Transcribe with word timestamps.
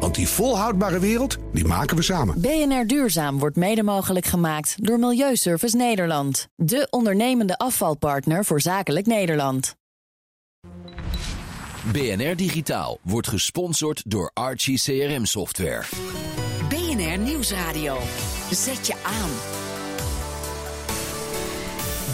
Want 0.00 0.14
die 0.14 0.28
volhoudbare 0.28 0.98
wereld, 0.98 1.36
die 1.52 1.64
maken 1.64 1.96
we 1.96 2.02
samen. 2.02 2.40
BNR 2.40 2.86
Duurzaam 2.86 3.38
wordt 3.38 3.56
mede 3.56 3.82
mogelijk 3.82 4.26
gemaakt 4.26 4.74
door 4.86 4.98
Milieuservice 4.98 5.76
Nederland. 5.76 6.48
De 6.56 6.86
ondernemende 6.90 7.58
afvalpartner 7.58 8.44
voor 8.44 8.60
zakelijk 8.60 9.06
Nederland. 9.06 9.76
BNR 11.92 12.36
Digitaal 12.36 12.98
wordt 13.02 13.28
gesponsord 13.28 14.02
door 14.06 14.30
Archie 14.34 14.80
CRM 14.80 15.24
Software. 15.24 15.82
BNR 16.68 17.18
Nieuwsradio. 17.18 17.98
Zet 18.50 18.86
je 18.86 18.94
aan. 19.02 19.30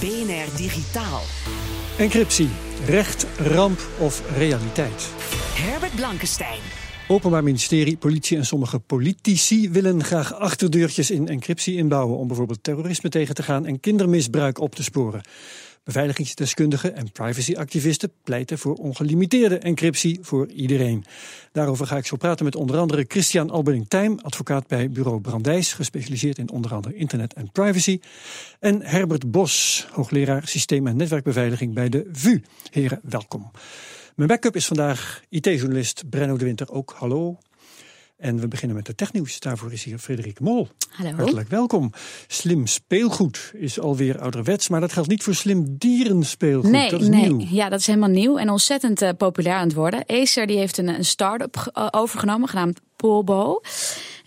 BNR 0.00 0.56
Digitaal. 0.56 1.20
Encryptie, 1.98 2.48
recht, 2.86 3.26
ramp 3.38 3.80
of 3.98 4.22
realiteit? 4.36 5.08
Herbert 5.54 5.94
Blankenstein. 5.94 6.60
Openbaar 7.10 7.42
Ministerie, 7.42 7.96
politie 7.96 8.36
en 8.36 8.46
sommige 8.46 8.78
politici 8.78 9.70
willen 9.70 10.04
graag 10.04 10.34
achterdeurtjes 10.34 11.10
in 11.10 11.28
encryptie 11.28 11.76
inbouwen 11.76 12.18
om 12.18 12.26
bijvoorbeeld 12.26 12.62
terrorisme 12.62 13.08
tegen 13.08 13.34
te 13.34 13.42
gaan 13.42 13.66
en 13.66 13.80
kindermisbruik 13.80 14.60
op 14.60 14.74
te 14.74 14.82
sporen. 14.82 15.20
Beveiligingsdeskundigen 15.84 16.94
en 16.94 17.12
privacyactivisten 17.12 18.12
pleiten 18.24 18.58
voor 18.58 18.74
ongelimiteerde 18.74 19.58
encryptie 19.58 20.18
voor 20.22 20.48
iedereen. 20.50 21.04
Daarover 21.52 21.86
ga 21.86 21.96
ik 21.96 22.06
zo 22.06 22.16
praten 22.16 22.44
met 22.44 22.56
onder 22.56 22.78
andere 22.78 23.04
Christian 23.08 23.50
Albering-Tijm, 23.50 24.18
advocaat 24.22 24.66
bij 24.66 24.90
bureau 24.90 25.20
Brandijs, 25.20 25.72
gespecialiseerd 25.72 26.38
in 26.38 26.50
onder 26.50 26.74
andere 26.74 26.94
internet 26.94 27.34
en 27.34 27.52
privacy. 27.52 28.00
En 28.60 28.82
Herbert 28.82 29.30
Bos, 29.30 29.86
hoogleraar 29.92 30.48
systeem- 30.48 30.86
en 30.86 30.96
netwerkbeveiliging 30.96 31.74
bij 31.74 31.88
de 31.88 32.08
VU. 32.12 32.42
Heren, 32.70 33.00
welkom. 33.02 33.50
Mijn 34.20 34.32
backup 34.32 34.56
is 34.56 34.66
vandaag 34.66 35.22
IT-journalist 35.28 36.10
Brenno 36.10 36.36
de 36.36 36.44
Winter. 36.44 36.72
Ook 36.72 36.94
hallo. 36.96 37.38
En 38.16 38.40
we 38.40 38.48
beginnen 38.48 38.76
met 38.76 38.86
de 38.86 38.94
technieuws. 38.94 39.40
Daarvoor 39.40 39.72
is 39.72 39.84
hier 39.84 39.98
Frederik 39.98 40.40
Mol. 40.40 40.68
Hallo. 40.90 41.10
Hartelijk 41.10 41.48
welkom. 41.48 41.92
Slim 42.26 42.66
speelgoed 42.66 43.52
is 43.54 43.80
alweer 43.80 44.18
ouderwets, 44.18 44.68
maar 44.68 44.80
dat 44.80 44.92
geldt 44.92 45.08
niet 45.08 45.22
voor 45.22 45.34
slim 45.34 45.78
dierenspeelgoed. 45.78 46.70
Nee, 46.70 46.90
dat 46.90 47.00
is 47.00 47.08
nee. 47.08 47.32
nieuw. 47.32 47.46
Ja, 47.50 47.68
dat 47.68 47.80
is 47.80 47.86
helemaal 47.86 48.08
nieuw 48.08 48.38
en 48.38 48.50
ontzettend 48.50 49.02
eh, 49.02 49.10
populair 49.16 49.56
aan 49.56 49.66
het 49.66 49.74
worden. 49.74 50.04
Acer 50.06 50.46
die 50.46 50.58
heeft 50.58 50.78
een, 50.78 50.88
een 50.88 51.04
start-up 51.04 51.70
eh, 51.72 51.88
overgenomen 51.90 52.48
genaamd 52.48 52.80
Polbo. 52.96 53.60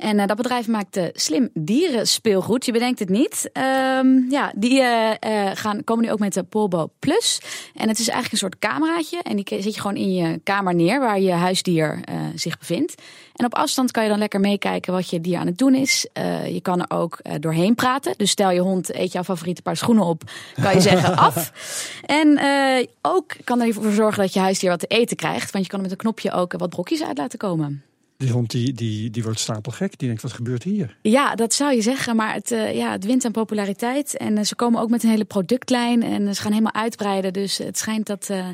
En 0.04 0.20
eh, 0.20 0.28
dat 0.28 0.38
bedrijf 0.38 0.68
maakt 0.68 0.98
eh, 0.98 1.06
slim 1.14 1.50
dierenspeelgoed. 1.54 2.66
Je 2.66 2.72
bedenkt 2.72 3.00
het 3.00 3.10
niet. 3.10 3.50
Ehm, 3.54 4.30
ja, 4.30 4.52
die 4.56 4.82
eh, 4.82 5.52
gaan, 5.54 5.84
komen 5.84 6.06
nu 6.06 6.12
ook 6.12 6.20
met 6.20 6.34
de 6.34 6.44
Polbo 6.44 6.90
Plus. 7.00 7.42
En 7.76 7.88
het 7.88 8.00
is 8.00 8.08
eigenlijk 8.08 8.32
een 8.32 8.50
soort 8.50 8.60
cameraatje. 8.60 9.22
En 9.22 9.36
die 9.36 9.46
zet 9.62 9.76
je 9.76 9.82
gewoon 9.82 9.98
in 9.98 10.14
je 10.14 10.40
kamer 10.44 10.76
neer 10.76 11.00
waar 11.00 11.20
je 11.20 11.32
huisdier 11.32 12.00
zich 12.36 12.58
bevindt. 12.58 13.02
En 13.36 13.46
op 13.46 13.56
afstand 13.56 13.92
kan 13.92 14.04
je 14.04 14.10
dan 14.10 14.18
lekker 14.18 14.40
meekijken 14.40 14.94
wat 14.94 15.10
je 15.10 15.22
dier 15.22 15.38
aan 15.38 15.46
het 15.46 15.58
doen 15.58 15.76
is. 15.76 16.08
Je 16.48 16.60
kan 16.62 16.82
er 16.82 16.98
ook 16.98 17.20
doorheen 17.40 17.76
praten. 17.76 18.14
Dus 18.18 18.30
stel 18.30 18.52
je 18.52 18.60
hond 18.60 18.96
eet 18.96 19.12
jouw 19.12 19.24
favoriete 19.24 19.62
paar 19.62 19.78
schoenen 19.78 20.06
op, 20.06 20.24
kan 20.62 20.74
je 20.74 20.82
zeggen 20.92 21.18
af. 21.18 21.52
En 22.06 22.40
ook 23.02 23.36
kan 23.44 23.62
er 23.62 23.68
ervoor 23.68 23.92
zorgen 23.92 24.22
dat 24.22 24.34
je 24.34 24.40
huisdier 24.40 24.70
wat 24.70 24.80
te 24.80 24.88
eten 24.88 25.18
krijgt. 25.18 25.52
Want 25.52 25.64
je 25.64 25.70
kan 25.70 25.80
er 25.80 25.86
met 25.86 25.92
een 25.92 26.02
knopje 26.02 26.32
ook 26.32 26.54
wat 26.58 26.70
brokjes 26.70 27.04
uit 27.04 27.18
laten 27.18 27.40
komen. 27.40 27.84
Die 28.24 28.32
hond 28.32 28.52
die, 28.52 28.74
die, 28.74 29.10
die 29.10 29.24
wordt 29.24 29.40
stapelgek. 29.40 29.98
Die 29.98 30.08
denkt, 30.08 30.24
wat 30.24 30.34
gebeurt 30.34 30.64
hier? 30.64 30.98
Ja, 31.02 31.36
dat 31.36 31.54
zou 31.54 31.74
je 31.74 31.82
zeggen. 31.82 32.16
Maar 32.16 32.34
het, 32.34 32.52
eh, 32.52 32.76
ja, 32.76 32.92
het 32.92 33.06
wint 33.06 33.26
aan 33.26 33.32
populariteit. 33.32 34.18
En 34.18 34.38
eh, 34.38 34.44
ze 34.44 34.56
komen 34.56 34.82
ook 34.82 34.90
met 34.90 35.04
een 35.04 35.10
hele 35.10 35.26
productlijn. 35.26 36.04
En 36.04 36.36
ze 36.36 36.42
gaan 36.42 36.52
helemaal 36.52 36.74
uitbreiden. 36.74 37.34
Dus 37.34 37.58
het 37.58 37.78
schijnt 37.78 38.06
dat 38.06 38.30
eh, 38.30 38.48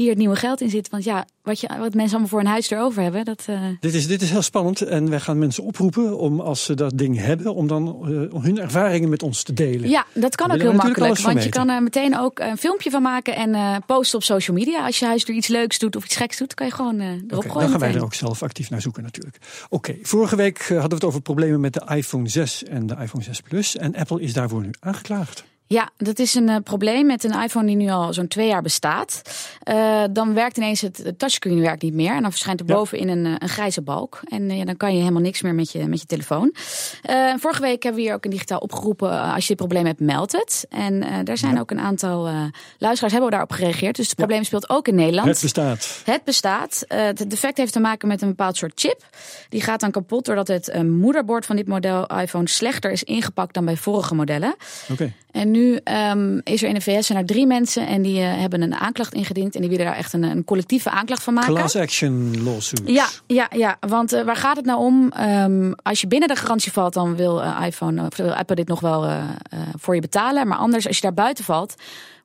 hier 0.00 0.08
het 0.10 0.18
nieuwe 0.18 0.36
geld 0.36 0.60
in 0.60 0.70
zit. 0.70 0.88
Want 0.88 1.04
ja, 1.04 1.24
wat, 1.42 1.60
je, 1.60 1.66
wat 1.68 1.94
mensen 1.94 2.10
allemaal 2.10 2.28
voor 2.28 2.40
een 2.40 2.46
huis 2.46 2.70
erover 2.70 3.02
hebben, 3.02 3.24
dat... 3.24 3.42
eh, 3.46 3.60
Dit 3.80 3.94
is, 3.94 4.06
dit 4.06 4.22
is 4.22 4.30
heel 4.30 4.42
spannend 4.42 4.80
en 4.82 5.10
wij 5.10 5.20
gaan 5.20 5.38
mensen 5.38 5.64
oproepen 5.64 6.18
om 6.18 6.40
als 6.40 6.64
ze 6.64 6.74
dat 6.74 6.98
ding 6.98 7.18
hebben, 7.18 7.54
om 7.54 7.66
dan 7.66 7.86
eh, 8.32 8.42
hun 8.42 8.58
ervaringen 8.58 9.08
met 9.08 9.22
ons 9.22 9.42
te 9.42 9.52
delen. 9.52 9.88
Ja, 9.90 10.04
dat 10.14 10.36
kan 10.36 10.50
ook 10.50 10.60
heel 10.60 10.72
makkelijk. 10.72 11.18
Want 11.18 11.42
je 11.42 11.48
kan 11.48 11.68
er 11.68 11.82
meteen 11.82 12.18
ook 12.18 12.38
een 12.38 12.56
filmpje 12.56 12.90
van 12.90 13.02
maken 13.02 13.34
en 13.36 13.54
eh, 13.54 13.76
posten 13.86 14.18
op 14.18 14.24
social 14.24 14.56
media. 14.56 14.84
Als 14.86 14.98
je 14.98 15.04
huisdier 15.06 15.36
iets 15.36 15.48
leuks 15.48 15.78
doet 15.78 15.96
of 15.96 16.04
iets 16.04 16.16
geks 16.16 16.36
doet, 16.38 16.54
kan 16.54 16.66
je 16.66 16.72
gewoon 16.72 17.00
eh, 17.00 17.06
erop 17.06 17.22
gooien. 17.28 17.42
dan 17.44 17.52
gaan 17.60 17.68
wij 17.70 17.78
meteen. 17.78 17.94
er 17.96 18.02
ook 18.04 18.14
zelf 18.14 18.42
actief 18.42 18.70
naar 18.70 18.80
zoeken 18.80 19.02
natuurlijk. 19.02 19.36
Oké, 19.68 19.94
vorige 20.02 20.36
week 20.36 20.58
eh, 20.58 20.66
hadden 20.68 20.88
we 20.88 20.94
het 20.94 21.04
over 21.04 21.20
problemen 21.20 21.60
met 21.60 21.72
de 21.72 21.82
iPhone 21.94 22.28
6 22.28 22.64
en 22.64 22.86
de 22.86 22.96
iPhone 23.00 23.24
6 23.24 23.40
Plus. 23.40 23.76
En 23.76 23.94
Apple 23.96 24.20
is 24.20 24.32
daarvoor 24.32 24.60
nu 24.62 24.70
aangeklaagd. 24.80 25.44
Ja, 25.72 25.88
dat 25.96 26.18
is 26.18 26.34
een 26.34 26.48
eh, 26.48 26.56
probleem 26.64 27.06
met 27.06 27.24
een 27.24 27.42
iPhone 27.42 27.66
die 27.66 27.76
nu 27.76 27.88
al 27.90 28.12
zo'n 28.12 28.28
twee 28.28 28.46
jaar 28.46 28.62
bestaat. 28.62 29.22
Eh, 29.62 30.02
dan 30.10 30.34
werkt 30.34 30.56
ineens 30.56 30.80
het, 30.80 30.96
het 30.96 31.18
touchscreen 31.18 31.60
werkt 31.60 31.82
niet 31.82 31.94
meer. 31.94 32.14
En 32.14 32.22
dan 32.22 32.30
verschijnt 32.30 32.60
er 32.60 32.66
Ja. 32.68 32.74
bovenin 32.74 33.08
een, 33.08 33.26
eh, 33.26 33.34
een 33.38 33.48
grijze 33.48 33.82
balk. 33.82 34.20
En 34.28 34.50
ja, 34.50 34.64
dan 34.64 34.76
kan 34.76 34.92
je 34.94 34.98
helemaal 34.98 35.22
niks 35.22 35.42
meer 35.42 35.54
met 35.54 35.72
je, 35.72 35.86
met 35.86 36.00
je 36.00 36.06
telefoon. 36.06 36.54
Vorige 37.36 37.60
week 37.62 37.82
hebben 37.82 38.00
we 38.00 38.06
hier 38.06 38.16
ook 38.16 38.24
in 38.24 38.30
digitaal 38.30 38.58
opgeroepen. 38.58 39.20
als 39.20 39.42
je 39.42 39.48
dit 39.48 39.56
probleem 39.56 39.86
hebt, 39.86 40.00
meld 40.00 40.32
het. 40.32 40.66
En 40.68 41.24
daar 41.24 41.38
zijn 41.38 41.60
ook 41.60 41.70
een 41.70 41.80
aantal 41.80 42.28
luisteraars 42.78 43.12
hebben 43.12 43.30
daarop 43.30 43.52
gereageerd. 43.52 43.96
Dus 43.96 44.06
het 44.06 44.16
probleem 44.16 44.44
speelt 44.44 44.70
ook 44.70 44.88
in 44.88 44.94
Nederland. 44.94 45.28
Het 45.28 45.40
bestaat. 45.40 46.02
Het 46.04 46.24
bestaat. 46.24 46.84
Het 46.88 47.30
defect 47.30 47.56
heeft 47.56 47.72
te 47.72 47.80
maken 47.80 48.08
met 48.08 48.22
een 48.22 48.28
bepaald 48.28 48.56
soort 48.56 48.72
chip. 48.74 49.02
Die 49.48 49.60
gaat 49.62 49.80
dan 49.80 49.90
kapot 49.90 50.24
doordat 50.24 50.48
het 50.48 50.82
moederbord 50.82 51.46
van 51.46 51.56
dit 51.56 51.66
model 51.66 52.06
iPhone 52.06 52.48
slechter 52.48 52.90
is 52.90 53.02
ingepakt 53.02 53.54
dan 53.54 53.64
bij 53.64 53.76
vorige 53.76 54.14
modellen. 54.14 54.54
Oké. 54.90 55.12
En 55.32 55.50
nu 55.50 55.80
ehm, 55.84 56.38
is 56.44 56.62
er 56.62 56.68
in 56.68 56.74
de 56.74 56.80
VS 56.80 57.06
zijn 57.06 57.18
er 57.18 57.26
drie 57.26 57.46
mensen 57.46 57.86
en 57.86 58.02
die 58.02 58.20
eh, 58.20 58.38
hebben 58.38 58.62
een 58.62 58.74
aanklacht 58.74 59.14
ingediend. 59.14 59.54
En 59.54 59.60
die 59.60 59.70
willen 59.70 59.84
daar 59.84 59.96
echt 59.96 60.12
een, 60.12 60.22
een 60.22 60.44
collectieve 60.44 60.90
aanklacht 60.90 61.22
van 61.22 61.34
maken. 61.34 61.54
Class 61.54 61.76
action 61.76 62.42
lawsuit. 62.42 62.82
Ja, 62.84 63.08
ja, 63.26 63.48
ja, 63.56 63.76
want 63.80 64.12
eh, 64.12 64.24
waar 64.24 64.36
gaat 64.36 64.56
het 64.56 64.64
nou 64.64 64.80
om? 64.80 65.12
Ehm, 65.12 65.72
als 65.82 66.00
je 66.00 66.06
binnen 66.06 66.28
de 66.28 66.36
garantie 66.36 66.72
valt, 66.72 66.94
dan 66.94 67.16
wil 67.16 67.42
eh, 67.42 67.62
iPhone 67.66 68.06
of 68.06 68.16
wil 68.16 68.32
Apple 68.32 68.56
dit 68.56 68.68
nog 68.68 68.80
wel 68.80 69.08
voor 69.78 69.94
je 69.94 70.00
betalen. 70.00 70.48
Maar 70.48 70.58
anders, 70.58 70.86
als 70.86 70.96
je 70.96 71.02
daar 71.02 71.14
buiten 71.14 71.44
valt, 71.44 71.74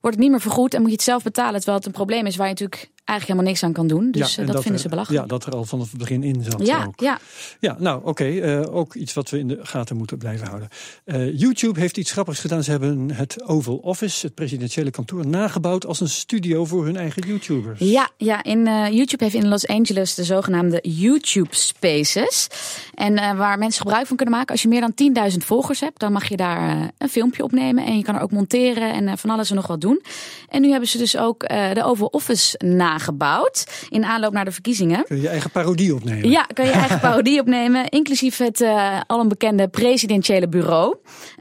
wordt 0.02 0.16
het 0.16 0.26
niet 0.26 0.30
meer 0.30 0.42
vergoed 0.42 0.74
en 0.74 0.80
moet 0.80 0.90
je 0.90 0.96
het 0.96 1.06
zelf 1.06 1.24
betalen. 1.24 1.56
Terwijl 1.56 1.78
het 1.78 1.86
een 1.86 1.92
probleem 1.92 2.26
is 2.26 2.36
waar 2.36 2.48
je 2.48 2.54
natuurlijk 2.54 2.90
eigenlijk 3.06 3.28
helemaal 3.28 3.44
niks 3.44 3.64
aan 3.64 3.74
kan 3.74 3.88
doen. 3.88 4.12
Dus 4.12 4.36
Ja, 4.36 4.42
eh, 4.42 4.52
dat, 4.52 4.62
vinden 4.62 4.82
ze 4.82 4.90
belachelijk. 4.90 5.22
Ja, 5.22 5.28
dat 5.28 5.46
er 5.46 5.54
al 5.54 5.66
vanaf 5.66 5.90
het 5.90 6.00
begin 6.00 6.24
in 6.24 6.44
zat. 6.44 6.66
ja, 6.66 6.86
ook. 6.86 7.00
ja. 7.00 7.20
Ja, 7.60 7.76
nou 7.80 8.02
oké, 8.04 8.26
eh, 8.26 8.76
ook 8.76 8.96
iets 8.96 9.14
wat 9.14 9.30
we 9.30 9.40
in 9.40 9.48
de 9.48 9.60
gaten 9.62 9.98
moeten 9.98 10.18
blijven 10.18 10.48
houden. 10.48 10.70
Eh, 11.06 11.40
YouTube 11.40 11.80
heeft 11.80 11.98
iets 11.98 12.12
grappigs 12.12 12.40
gedaan. 12.40 12.64
Ze 12.64 12.72
hebben 12.72 13.12
het 13.12 13.44
Oval 13.44 13.76
Office, 13.76 14.26
het 14.26 14.36
presidentiële 14.36 14.92
kantoor, 14.92 15.28
nagebouwd 15.28 15.86
als 15.86 16.00
een 16.00 16.10
studio 16.10 16.66
voor 16.66 16.86
hun 16.86 16.96
eigen 16.96 17.28
YouTubers. 17.28 17.80
Ja, 17.80 18.10
ja 18.18 18.44
in, 18.44 18.64
YouTube 18.94 19.24
heeft 19.24 19.36
in 19.36 19.48
Los 19.48 19.68
Angeles 19.68 20.16
de 20.16 20.24
zogenaamde 20.24 20.80
YouTube 20.82 21.56
Spaces. 21.56 22.48
En 22.94 23.38
waar 23.38 23.58
mensen 23.58 23.82
gebruik 23.82 24.08
van 24.08 24.16
kunnen 24.16 24.36
maken. 24.36 24.52
Als 24.52 24.62
je 24.62 24.68
meer 24.68 24.82
dan 24.82 24.94
10.000 25.32 25.38
volgers 25.38 25.80
hebt, 25.80 26.00
dan 26.00 26.12
mag 26.12 26.30
je 26.30 26.38
daar 26.38 26.92
een 26.98 27.10
filmpje 27.10 27.44
opnemen. 27.44 27.86
En 27.86 27.98
je 27.98 28.04
kan 28.04 28.16
er 28.16 28.22
ook 28.22 28.32
monteren 28.32 28.94
en 28.94 29.18
van 29.18 29.30
alles 29.30 29.50
en 29.50 29.56
nog 29.56 29.68
wat 29.68 29.82
doen. 29.82 30.02
En 30.50 30.62
nu 30.62 30.70
hebben 30.70 30.90
ze 30.90 30.98
dus 30.98 31.18
ook 31.18 31.48
de 31.48 31.84
Oval 31.84 32.08
Office 32.08 32.60
nagebouwd. 32.96 33.88
In 33.90 34.06
aanloop 34.06 34.34
naar 34.34 34.46
de 34.46 34.52
verkiezingen. 34.52 35.04
Kun 35.04 35.16
je 35.16 35.22
je 35.22 35.30
eigen 35.30 35.52
parodie 35.52 35.96
opnemen? 35.96 36.30
Ja, 36.30 36.48
kan 36.54 36.66
je 36.66 36.72
eigen 36.72 37.00
parodie 37.00 37.40
opnemen, 37.40 37.90
inclusief 38.00 38.38
het 38.38 38.62
uh, 38.62 39.00
al 39.08 39.20
een 39.20 39.28
bekende 39.28 39.68
presidentiële 39.68 40.48
bureau. 40.48 40.96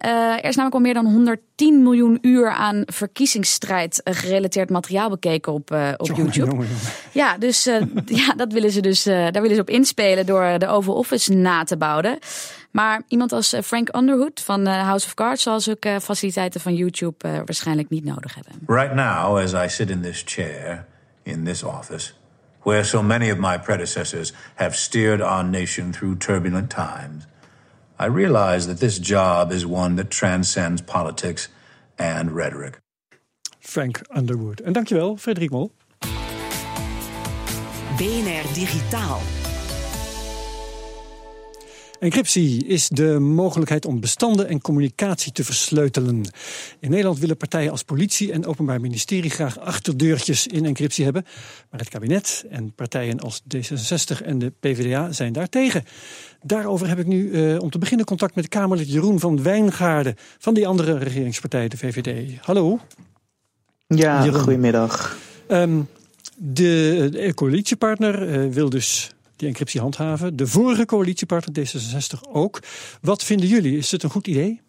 Uh, 0.05 0.11
er 0.33 0.45
is 0.45 0.57
namelijk 0.57 0.75
al 0.75 0.81
meer 0.81 0.95
dan 0.95 1.07
110 1.07 1.83
miljoen 1.83 2.19
uur 2.21 2.51
aan 2.51 2.83
verkiezingsstrijd 2.87 4.01
uh, 4.05 4.15
gerelateerd 4.15 4.71
materiaal 4.71 5.11
bekeken 5.11 5.53
op, 5.53 5.71
uh, 5.71 5.89
op 5.97 6.07
Jongen, 6.07 6.25
YouTube. 6.25 6.51
jongen, 6.51 6.67
jongen. 6.67 6.93
Ja, 7.13 7.39
dus 7.39 7.67
uh, 7.67 7.83
ja, 8.27 8.35
dat 8.35 8.53
willen 8.53 8.71
ze 8.71 8.81
dus, 8.81 9.07
uh, 9.07 9.15
daar 9.15 9.43
willen 9.43 9.57
ze 9.57 9.61
op 9.61 9.71
inspelen 9.71 10.27
door 10.27 10.59
de 10.59 10.67
Oval 10.67 10.95
Office 10.95 11.33
na 11.33 11.65
te 11.65 11.77
bouwen. 11.77 12.19
Maar 12.71 13.03
iemand 13.09 13.33
als 13.33 13.57
Frank 13.65 13.97
Underwood 13.97 14.41
van 14.41 14.67
House 14.67 15.07
of 15.07 15.15
Cards 15.15 15.43
zal 15.43 15.61
zulke 15.61 15.99
faciliteiten 16.03 16.61
van 16.61 16.75
YouTube 16.75 17.43
waarschijnlijk 17.45 17.91
niet 17.91 18.05
nodig 18.05 18.35
hebben. 18.35 18.53
Right 18.67 18.95
now, 18.95 19.39
as 19.39 19.53
I 19.53 19.69
sit 19.69 19.91
in 19.91 20.03
this 20.03 20.23
chair, 20.25 20.87
in 21.25 21.45
this 21.45 21.63
office, 21.63 22.13
where 22.63 22.85
so 22.85 23.03
many 23.03 23.31
of 23.31 23.39
my 23.39 23.59
predecessors 23.59 24.33
have 24.57 24.77
steered 24.77 25.21
our 25.21 25.45
nation 25.45 25.93
through 25.93 26.17
turbulent 26.17 26.71
times, 26.71 27.27
I 27.99 28.07
realize 28.07 28.67
that 28.67 28.81
this 28.81 28.99
job 28.99 29.53
is 29.53 29.65
one 29.65 29.97
that 29.97 30.11
transcends 30.11 30.83
politics 30.83 31.49
and 31.99 32.33
rhetoric. 32.33 32.79
Frank 33.61 34.03
Underwood. 34.11 34.61
En 34.61 34.73
dankjewel, 34.73 35.17
Frederik 35.19 35.51
Mol. 35.51 35.71
Encryptie 42.05 42.67
is 42.67 42.89
de 42.89 43.19
mogelijkheid 43.19 43.87
om 43.87 44.01
bestanden 44.01 44.49
en 44.49 44.61
communicatie 44.61 45.33
te 45.33 45.45
versleutelen. 45.45 46.25
In 46.81 46.91
Nederland 46.91 47.19
willen 47.19 47.37
partijen 47.37 47.71
als 47.71 47.83
politie 47.83 48.33
en 48.33 48.47
openbaar 48.47 48.81
ministerie 48.81 49.31
graag 49.31 49.59
achterdeurtjes 49.59 50.47
in 50.47 50.65
encryptie 50.65 51.05
hebben. 51.05 51.25
Maar 51.71 51.81
het 51.81 51.89
kabinet 51.89 52.45
en 52.51 52.73
partijen 52.73 53.21
als 53.21 53.43
D66 53.57 54.25
en 54.25 54.39
de 54.39 54.53
PvdA 54.61 55.13
zijn 55.13 55.33
daar 55.33 55.49
tegen. 55.49 55.85
Daarover 56.43 56.89
heb 56.89 56.99
ik 56.99 57.07
nu 57.07 57.31
uh, 57.31 57.61
om 57.61 57.71
te 57.71 57.79
beginnen 57.79 58.07
contact 58.07 58.35
met 58.35 58.49
Kamerlid 58.49 58.91
Jeroen 58.91 59.21
van 59.21 59.43
Wijngaarden 59.43 60.15
van 60.39 60.55
die 60.55 60.67
andere 60.67 60.99
regeringspartij, 60.99 61.69
de 61.69 61.77
VVD. 61.77 62.39
Hallo. 62.41 62.79
Ja, 63.87 64.25
Jeroen. 64.25 64.41
goedemiddag. 64.41 65.17
Um, 65.49 65.89
de, 66.37 67.09
de 67.13 67.35
coalitiepartner 67.35 68.29
uh, 68.29 68.53
wil 68.53 68.71
dus 68.71 69.15
die 69.37 69.49
encryptie 69.49 69.81
handhaven. 69.81 70.37
De 70.37 70.47
vorige 70.47 70.85
coalitiepartner 70.85 71.67
D66 71.67 72.33
ook. 72.33 72.61
Wat 73.01 73.25
vinden 73.25 73.49
jullie? 73.49 73.77
Is 73.77 73.91
het 73.91 74.03
een 74.03 74.11
goed 74.11 74.27
idee? 74.27 74.61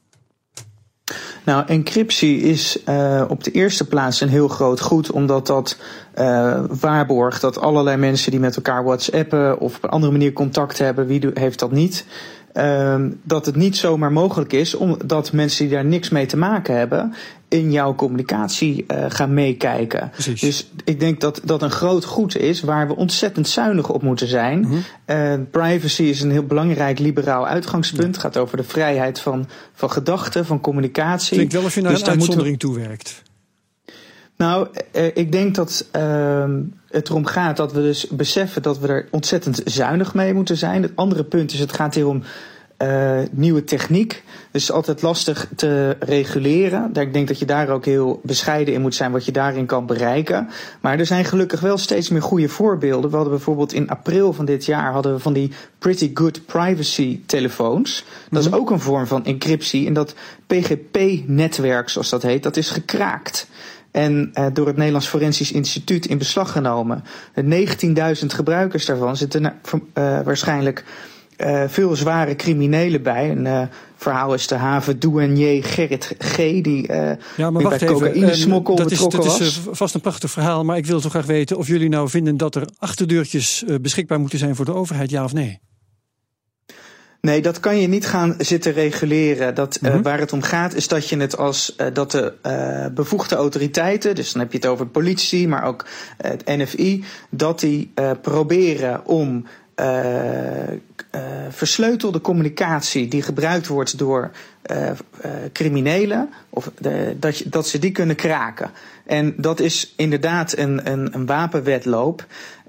Nou, 1.45 1.65
encryptie 1.67 2.39
is 2.39 2.77
uh, 2.89 3.25
op 3.27 3.43
de 3.43 3.51
eerste 3.51 3.87
plaats 3.87 4.21
een 4.21 4.29
heel 4.29 4.47
groot 4.47 4.81
goed, 4.81 5.11
omdat 5.11 5.47
dat 5.47 5.77
uh, 6.15 6.63
waarborgt 6.69 7.41
dat 7.41 7.59
allerlei 7.59 7.97
mensen 7.97 8.31
die 8.31 8.39
met 8.39 8.55
elkaar 8.55 8.83
WhatsAppen 8.83 9.59
of 9.59 9.75
op 9.75 9.83
een 9.83 9.89
andere 9.89 10.11
manier 10.11 10.33
contact 10.33 10.77
hebben, 10.77 11.07
wie 11.07 11.29
heeft 11.33 11.59
dat 11.59 11.71
niet? 11.71 12.05
Uh, 12.57 13.05
dat 13.23 13.45
het 13.45 13.55
niet 13.55 13.77
zomaar 13.77 14.11
mogelijk 14.11 14.53
is 14.53 14.75
omdat 14.75 15.31
mensen 15.31 15.65
die 15.65 15.73
daar 15.73 15.85
niks 15.85 16.09
mee 16.09 16.25
te 16.25 16.37
maken 16.37 16.77
hebben 16.77 17.13
in 17.47 17.71
jouw 17.71 17.95
communicatie 17.95 18.85
uh, 18.87 19.05
gaan 19.07 19.33
meekijken. 19.33 20.11
Dus 20.39 20.71
ik 20.83 20.99
denk 20.99 21.21
dat 21.21 21.41
dat 21.43 21.61
een 21.61 21.71
groot 21.71 22.05
goed 22.05 22.37
is 22.37 22.61
waar 22.61 22.87
we 22.87 22.95
ontzettend 22.95 23.47
zuinig 23.47 23.89
op 23.89 24.01
moeten 24.01 24.27
zijn. 24.27 24.59
Mm 24.59 24.83
-hmm. 25.05 25.49
privacy 25.49 26.03
is 26.03 26.21
een 26.21 26.31
heel 26.31 26.45
belangrijk 26.45 26.99
liberaal 26.99 27.47
uitgangspunt. 27.47 28.07
Het 28.07 28.17
gaat 28.17 28.37
over 28.37 28.57
de 28.57 28.63
vrijheid 28.63 29.19
van, 29.19 29.47
van 29.73 29.91
gedachten, 29.91 30.45
van 30.45 30.61
communicatie. 30.61 31.35
Klinkt 31.35 31.53
wel 31.53 31.63
of 31.63 31.75
je 31.75 31.81
naar 31.81 31.91
dus 31.91 32.01
een 32.01 32.07
uitzondering 32.07 32.59
toe 32.59 32.69
toewerkt. 32.69 33.23
Nou, 34.37 34.67
uh, 34.93 35.05
ik 35.05 35.31
denk 35.31 35.55
dat 35.55 35.87
ehm, 35.91 36.61
het 36.89 37.09
erom 37.09 37.25
gaat 37.25 37.57
dat 37.57 37.73
we 37.73 37.81
dus 37.81 38.07
beseffen 38.07 38.61
dat 38.61 38.79
we 38.79 38.87
er 38.87 39.07
ontzettend 39.11 39.61
zuinig 39.65 40.13
mee 40.13 40.33
moeten 40.33 40.57
zijn. 40.57 40.81
Het 40.81 40.95
andere 40.95 41.23
punt 41.23 41.53
is, 41.53 41.59
het 41.59 41.73
gaat 41.73 41.95
hier 41.95 42.07
om 42.07 42.23
uh, 42.77 43.19
nieuwe 43.31 43.63
techniek. 43.63 44.23
Dus 44.51 44.71
altijd 44.71 45.01
lastig 45.01 45.47
te 45.55 45.95
reguleren. 45.99 46.93
Ik 46.93 47.13
denk 47.13 47.27
dat 47.27 47.39
je 47.39 47.45
daar 47.45 47.69
ook 47.69 47.85
heel 47.85 48.19
bescheiden 48.23 48.73
in 48.73 48.81
moet 48.81 48.95
zijn 48.95 49.11
wat 49.11 49.25
je 49.25 49.31
daarin 49.31 49.65
kan 49.65 49.85
bereiken. 49.85 50.49
Maar 50.81 50.99
er 50.99 51.05
zijn 51.05 51.25
gelukkig 51.25 51.59
wel 51.59 51.77
steeds 51.77 52.09
meer 52.09 52.21
goede 52.21 52.49
voorbeelden. 52.49 53.09
We 53.09 53.15
hadden 53.15 53.33
bijvoorbeeld 53.33 53.73
in 53.73 53.89
april 53.89 54.33
van 54.33 54.45
dit 54.45 54.65
jaar 54.65 54.91
hadden 54.91 55.13
we 55.13 55.19
van 55.19 55.33
die 55.33 55.51
Pretty 55.79 56.11
Good 56.13 56.45
Privacy 56.45 57.19
telefoons. 57.25 58.05
Dat 58.29 58.41
is 58.41 58.49
mhm. 58.49 58.57
ook 58.57 58.69
een 58.69 58.79
vorm 58.79 59.07
van 59.07 59.25
encryptie. 59.25 59.87
En 59.87 59.93
dat 59.93 60.15
PGP-netwerk, 60.47 61.89
zoals 61.89 62.09
dat 62.09 62.21
heet, 62.21 62.43
dat 62.43 62.57
is 62.57 62.69
gekraakt. 62.69 63.47
En 63.95 64.31
uh, 64.33 64.45
door 64.53 64.67
het 64.67 64.75
Nederlands 64.75 65.07
Forensisch 65.07 65.51
Instituut 65.51 66.05
in 66.05 66.17
beslag 66.17 66.51
genomen. 66.51 67.03
19.000 67.41 68.25
gebruikers 68.25 68.85
daarvan 68.85 69.17
zitten 69.17 69.43
uh, 69.43 69.51
waarschijnlijk 70.23 70.85
uh, 71.37 71.63
veel 71.67 71.95
zware 71.95 72.35
criminelen 72.35 73.03
bij. 73.03 73.29
Een 73.29 73.69
verhaal 73.95 74.33
is 74.33 74.47
de 74.47 74.55
haven-douanier 74.55 75.63
Gerrit 75.63 76.15
G. 76.19 76.35
Die, 76.35 76.93
ja, 77.37 77.51
maar 77.51 77.63
wacht 77.63 77.79
bij 77.79 77.87
cocaïnesmokkel 77.87 78.75
betrokken 78.75 79.19
was. 79.19 79.37
Dat 79.37 79.47
is 79.47 79.59
vast 79.71 79.95
een 79.95 80.01
prachtig 80.01 80.31
verhaal, 80.31 80.63
maar 80.63 80.77
ik 80.77 80.85
wil 80.85 81.01
toch 81.01 81.11
graag 81.11 81.25
weten... 81.25 81.57
of 81.57 81.67
jullie 81.67 81.89
nou 81.89 82.09
vinden 82.09 82.37
dat 82.37 82.55
er 82.55 82.67
achterdeurtjes 82.77 83.63
beschikbaar 83.81 84.19
moeten 84.19 84.39
zijn 84.39 84.55
voor 84.55 84.65
de 84.65 84.73
overheid, 84.73 85.09
ja 85.09 85.23
of 85.23 85.33
nee? 85.33 85.59
Nee, 87.25 87.41
dat 87.41 87.59
kan 87.59 87.77
je 87.77 87.87
niet 87.87 88.07
gaan 88.07 88.35
zitten 88.37 88.73
reguleren. 88.73 89.55
Dat, 89.55 89.77
mm 89.81 89.89
-hmm. 89.89 89.97
uh, 89.97 90.03
waar 90.03 90.19
het 90.19 90.33
om 90.33 90.41
gaat 90.41 90.73
is 90.73 90.87
dat 90.87 91.09
je 91.09 91.17
het 91.17 91.37
als 91.37 91.75
uh, 91.77 91.87
dat 91.93 92.11
de 92.11 92.33
uh, 92.45 92.85
bevoegde 92.93 93.35
autoriteiten, 93.35 94.15
dus 94.15 94.31
dan 94.31 94.41
heb 94.41 94.51
je 94.51 94.57
het 94.57 94.67
over 94.67 94.87
politie, 94.87 95.47
maar 95.47 95.63
ook 95.63 95.85
het 96.17 96.45
NFI, 96.45 97.03
dat 97.29 97.59
die 97.59 97.91
proberen 98.21 99.05
om 99.05 99.45
versleutelde 101.49 102.21
communicatie 102.21 103.07
die 103.07 103.21
gebruikt 103.21 103.67
wordt 103.67 103.97
door 103.97 104.31
criminelen, 105.53 106.29
of 106.49 106.71
de, 106.79 107.15
dat, 107.19 107.37
je, 107.37 107.49
dat 107.49 107.67
ze 107.67 107.79
die 107.79 107.91
kunnen 107.91 108.15
kraken. 108.15 108.71
En 109.05 109.33
dat 109.37 109.59
is 109.59 109.93
inderdaad 109.97 110.57
een, 110.57 110.91
een, 110.91 111.13
een 111.13 111.25
wapenwetloop. 111.25 112.25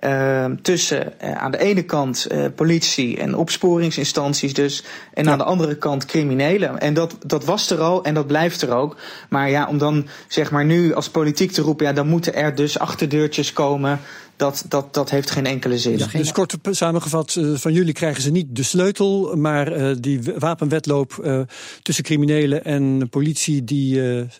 Uh, 0.06 0.44
tussen 0.62 1.12
uh, 1.23 1.32
aan 1.32 1.50
de 1.50 1.58
ene 1.58 1.82
kant 1.82 2.26
uh, 2.32 2.44
politie 2.55 3.19
en 3.19 3.37
opsporingsinstanties 3.37 4.55
dus. 4.55 4.85
En 5.14 5.25
ja. 5.25 5.31
aan 5.31 5.38
de 5.38 5.44
andere 5.44 5.76
kant 5.76 6.05
criminelen. 6.05 6.81
En 6.81 6.94
dat, 6.94 7.17
dat 7.26 7.44
was 7.44 7.70
er 7.70 7.81
al 7.81 8.05
en 8.05 8.14
dat 8.14 8.26
blijft 8.26 8.62
er 8.62 8.75
ook. 8.75 8.97
Maar 9.29 9.50
ja, 9.50 9.67
om 9.69 9.79
dan 9.79 10.06
zeg 10.29 10.50
maar 10.50 10.64
nu 10.64 10.94
als 10.94 11.08
politiek 11.08 11.50
te 11.50 11.62
roepen, 11.62 11.87
ja, 11.87 11.93
dan 11.93 12.08
moeten 12.08 12.35
er 12.35 12.55
dus 12.55 12.79
achterdeurtjes 12.79 13.53
komen. 13.53 14.00
Dat, 14.37 14.64
dat, 14.69 14.94
dat 14.94 15.11
heeft 15.11 15.31
geen 15.31 15.47
enkele 15.47 15.79
zin. 15.79 15.99
Ja, 15.99 16.06
dus 16.12 16.32
kort 16.32 16.56
samengevat, 16.70 17.41
van 17.55 17.73
jullie 17.73 17.93
krijgen 17.93 18.23
ze 18.23 18.31
niet 18.31 18.56
de 18.56 18.62
sleutel, 18.62 19.37
maar 19.37 20.00
die 20.00 20.20
wapenwetloop 20.38 21.44
tussen 21.82 22.05
criminelen 22.05 22.64
en 22.64 23.09
politie, 23.11 23.64
die, 23.64 23.94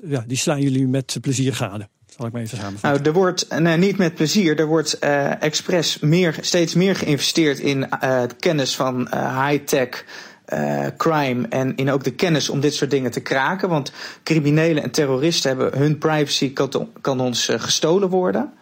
ja, 0.07 0.25
die 0.27 0.37
slaan 0.37 0.61
jullie 0.61 0.87
met 0.87 1.19
plezier 1.21 1.55
gade. 1.55 1.89
Zal 2.17 2.27
ik. 2.27 2.83
Nou, 2.83 3.03
er 3.03 3.13
wordt 3.13 3.59
nee, 3.59 3.77
niet 3.77 3.97
met 3.97 4.15
plezier. 4.15 4.59
Er 4.59 4.67
wordt 4.67 4.97
uh, 5.05 5.43
expres 5.43 5.99
meer, 5.99 6.39
steeds 6.41 6.75
meer 6.75 6.97
geïnvesteerd 6.97 7.59
in 7.59 7.89
uh, 8.05 8.23
kennis 8.39 8.77
van 8.77 9.09
uh, 9.15 9.47
high-tech. 9.47 10.05
Crime 10.97 11.49
en 11.49 11.77
in 11.77 11.91
ook 11.91 12.05
de 12.05 12.15
kennis 12.15 12.49
om 12.49 12.61
dit 12.61 12.75
soort 12.75 12.91
dingen 12.91 13.11
te 13.11 13.21
kraken. 13.21 13.69
Want 13.69 13.93
criminelen 14.23 14.83
en 14.83 14.91
terroristen 14.91 15.57
hebben 15.57 15.79
hun 15.79 15.99
privacy 15.99 16.53
kan, 17.01 17.21
ons 17.21 17.49
gestolen 17.57 18.09
worden. 18.09 18.53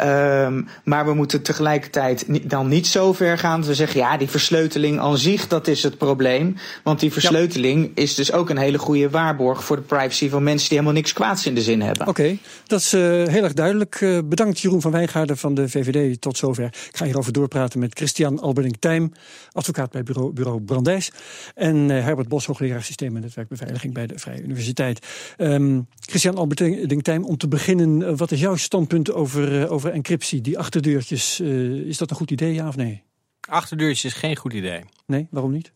Um, 0.00 0.68
maar 0.84 1.04
we 1.04 1.14
moeten 1.14 1.42
tegelijkertijd 1.42 2.50
dan 2.50 2.68
niet 2.68 2.86
zo 2.86 3.12
ver 3.12 3.38
gaan. 3.38 3.64
We 3.64 3.74
zeggen 3.74 4.00
ja, 4.00 4.16
die 4.16 4.28
versleuteling 4.28 5.00
aan 5.00 5.18
zich, 5.18 5.48
dat 5.48 5.66
is 5.66 5.82
het 5.82 5.98
probleem. 5.98 6.56
Want 6.82 7.00
die 7.00 7.12
versleuteling 7.12 7.84
ja. 7.84 8.02
is 8.02 8.14
dus 8.14 8.32
ook 8.32 8.50
een 8.50 8.58
hele 8.58 8.78
goede 8.78 9.10
waarborg 9.10 9.64
voor 9.64 9.76
de 9.76 9.82
privacy 9.82 10.28
van 10.28 10.42
mensen 10.42 10.68
die 10.68 10.78
helemaal 10.78 11.00
niks 11.00 11.12
kwaads 11.12 11.46
in 11.46 11.54
de 11.54 11.62
zin 11.62 11.80
hebben. 11.80 12.06
Oké, 12.08 12.20
okay, 12.20 12.38
dat 12.66 12.80
is 12.80 12.94
uh, 12.94 13.00
heel 13.26 13.44
erg 13.44 13.52
duidelijk. 13.52 14.00
Uh, 14.00 14.18
bedankt 14.24 14.60
Jeroen 14.60 14.80
van 14.80 14.90
Wijngaarden 14.90 15.36
van 15.36 15.54
de 15.54 15.68
VVD 15.68 16.20
tot 16.20 16.36
zover. 16.36 16.64
Ik 16.64 16.96
ga 16.96 17.04
hierover 17.04 17.32
doorpraten 17.32 17.78
met 17.78 17.94
Christian 17.94 18.40
Alberding-Tijm, 18.40 19.12
advocaat 19.52 19.90
bij 19.90 20.02
bureau, 20.02 20.32
bureau 20.32 20.60
Brandijs. 20.60 21.10
En 21.54 21.76
uh, 21.76 22.04
Herbert 22.04 22.28
Bos, 22.28 22.46
hoogleraar 22.46 22.82
systeem 22.82 23.16
en 23.16 23.22
netwerkbeveiliging 23.22 23.94
bij 23.94 24.06
de 24.06 24.18
Vrije 24.18 24.42
Universiteit. 24.42 25.06
Um, 25.38 25.86
Christian 26.00 26.36
Alberding-Tijm, 26.36 27.24
om 27.24 27.36
te 27.36 27.48
beginnen, 27.48 28.16
wat 28.16 28.30
is 28.30 28.40
jouw 28.40 28.56
standpunt 28.56 29.12
over, 29.12 29.70
over 29.70 29.89
encryptie, 29.90 30.40
die 30.40 30.58
achterdeurtjes, 30.58 31.40
uh, 31.40 31.86
is 31.86 31.98
dat 31.98 32.10
een 32.10 32.16
goed 32.16 32.30
idee, 32.30 32.54
ja 32.54 32.68
of 32.68 32.76
nee? 32.76 33.02
Achterdeurtjes 33.48 34.04
is 34.04 34.18
geen 34.18 34.36
goed 34.36 34.52
idee. 34.52 34.84
Nee, 35.06 35.26
waarom 35.30 35.52
niet? 35.52 35.72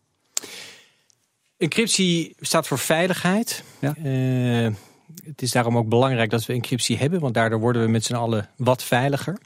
Encryptie 1.57 2.35
staat 2.39 2.67
voor 2.67 2.79
veiligheid. 2.79 3.63
Ja. 3.79 3.95
Uh, 4.03 4.73
het 5.23 5.41
is 5.41 5.51
daarom 5.51 5.77
ook 5.77 5.89
belangrijk 5.89 6.29
dat 6.29 6.45
we 6.45 6.53
encryptie 6.53 6.97
hebben, 6.97 7.19
want 7.19 7.33
daardoor 7.33 7.59
worden 7.59 7.81
we 7.81 7.87
met 7.87 8.03
z'n 8.03 8.13
allen 8.13 8.49
wat 8.57 8.83
veiliger 8.83 9.37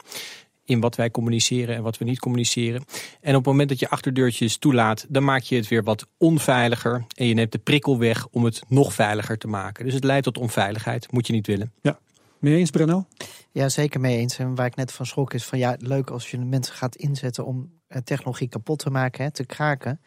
in 0.70 0.80
wat 0.80 0.96
wij 0.96 1.12
communiceren 1.12 1.76
en 1.76 1.84
wat 1.84 1.98
we 1.98 2.06
niet 2.06 2.20
communiceren. 2.20 2.84
En 3.22 3.30
op 3.30 3.36
het 3.36 3.46
moment 3.46 3.70
dat 3.70 3.80
je 3.80 3.90
achterdeurtjes 3.90 4.58
toelaat, 4.58 5.06
dan 5.10 5.24
maak 5.24 5.42
je 5.42 5.56
het 5.56 5.68
weer 5.68 5.84
wat 5.84 6.08
onveiliger. 6.18 7.06
En 7.16 7.26
je 7.26 7.34
neemt 7.34 7.52
de 7.52 7.58
prikkel 7.58 7.98
weg 7.98 8.28
om 8.28 8.44
het 8.44 8.62
nog 8.68 8.94
veiliger 8.94 9.38
te 9.38 9.48
maken. 9.48 9.86
Dus 9.86 9.94
het 9.94 10.04
leidt 10.04 10.24
tot 10.24 10.38
onveiligheid. 10.38 11.12
Moet 11.12 11.28
je 11.28 11.34
niet 11.34 11.48
willen. 11.48 11.72
Ja. 11.82 12.00
Mee 12.40 12.56
eens, 12.56 12.70
Bruno? 12.70 13.06
Ja, 13.52 13.70
zeker 13.70 14.00
mee 14.00 14.18
eens. 14.18 14.38
En 14.38 14.56
waar 14.56 14.66
ik 14.66 14.76
net 14.76 14.92
van 14.92 15.06
schrok 15.06 15.34
is 15.34 15.46
van 15.46 15.60
ja, 15.60 15.76
leuk 15.80 16.10
als 16.10 16.32
je 16.32 16.38
mensen 16.38 16.76
gaat 16.76 16.96
inzetten 16.96 17.46
om 17.46 17.72
technologie 18.04 18.48
kapot 18.48 18.80
te 18.80 18.90
maken, 18.90 19.24
hè, 19.24 19.32
te 19.32 19.46
kraken. 19.46 20.00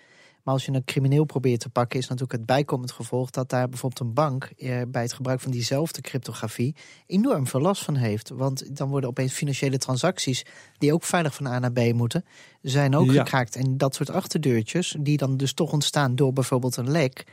Maar 0.42 0.54
als 0.54 0.64
je 0.64 0.72
een 0.72 0.84
crimineel 0.84 1.24
probeert 1.24 1.60
te 1.60 1.68
pakken, 1.68 1.98
is 1.98 2.08
natuurlijk 2.08 2.32
het 2.38 2.46
bijkomend 2.46 2.92
gevolg 2.92 3.30
dat 3.30 3.48
daar 3.48 3.68
bijvoorbeeld 3.68 4.00
een 4.00 4.14
bank 4.14 4.44
eh, 4.44 4.80
bij 4.88 5.02
het 5.02 5.12
gebruik 5.12 5.40
van 5.40 5.50
diezelfde 5.50 6.00
cryptografie 6.00 6.76
enorm 7.06 7.46
veel 7.46 7.60
last 7.60 7.84
van 7.84 7.94
heeft. 7.94 8.28
Want 8.28 8.76
dan 8.76 8.88
worden 8.88 9.10
opeens 9.10 9.32
financiële 9.32 9.78
transacties, 9.78 10.44
die 10.78 10.92
ook 10.92 11.04
veilig 11.04 11.34
van 11.34 11.46
A 11.46 11.58
naar 11.58 11.72
B 11.72 11.92
moeten, 11.92 12.24
zijn 12.62 12.96
ook 12.96 13.10
ja. 13.10 13.22
gekraakt. 13.22 13.56
En 13.56 13.76
dat 13.76 13.94
soort 13.94 14.10
achterdeurtjes, 14.10 14.96
die 15.00 15.16
dan 15.16 15.36
dus 15.36 15.52
toch 15.52 15.72
ontstaan 15.72 16.14
door 16.14 16.32
bijvoorbeeld 16.32 16.76
een 16.76 16.90
lek 16.90 17.26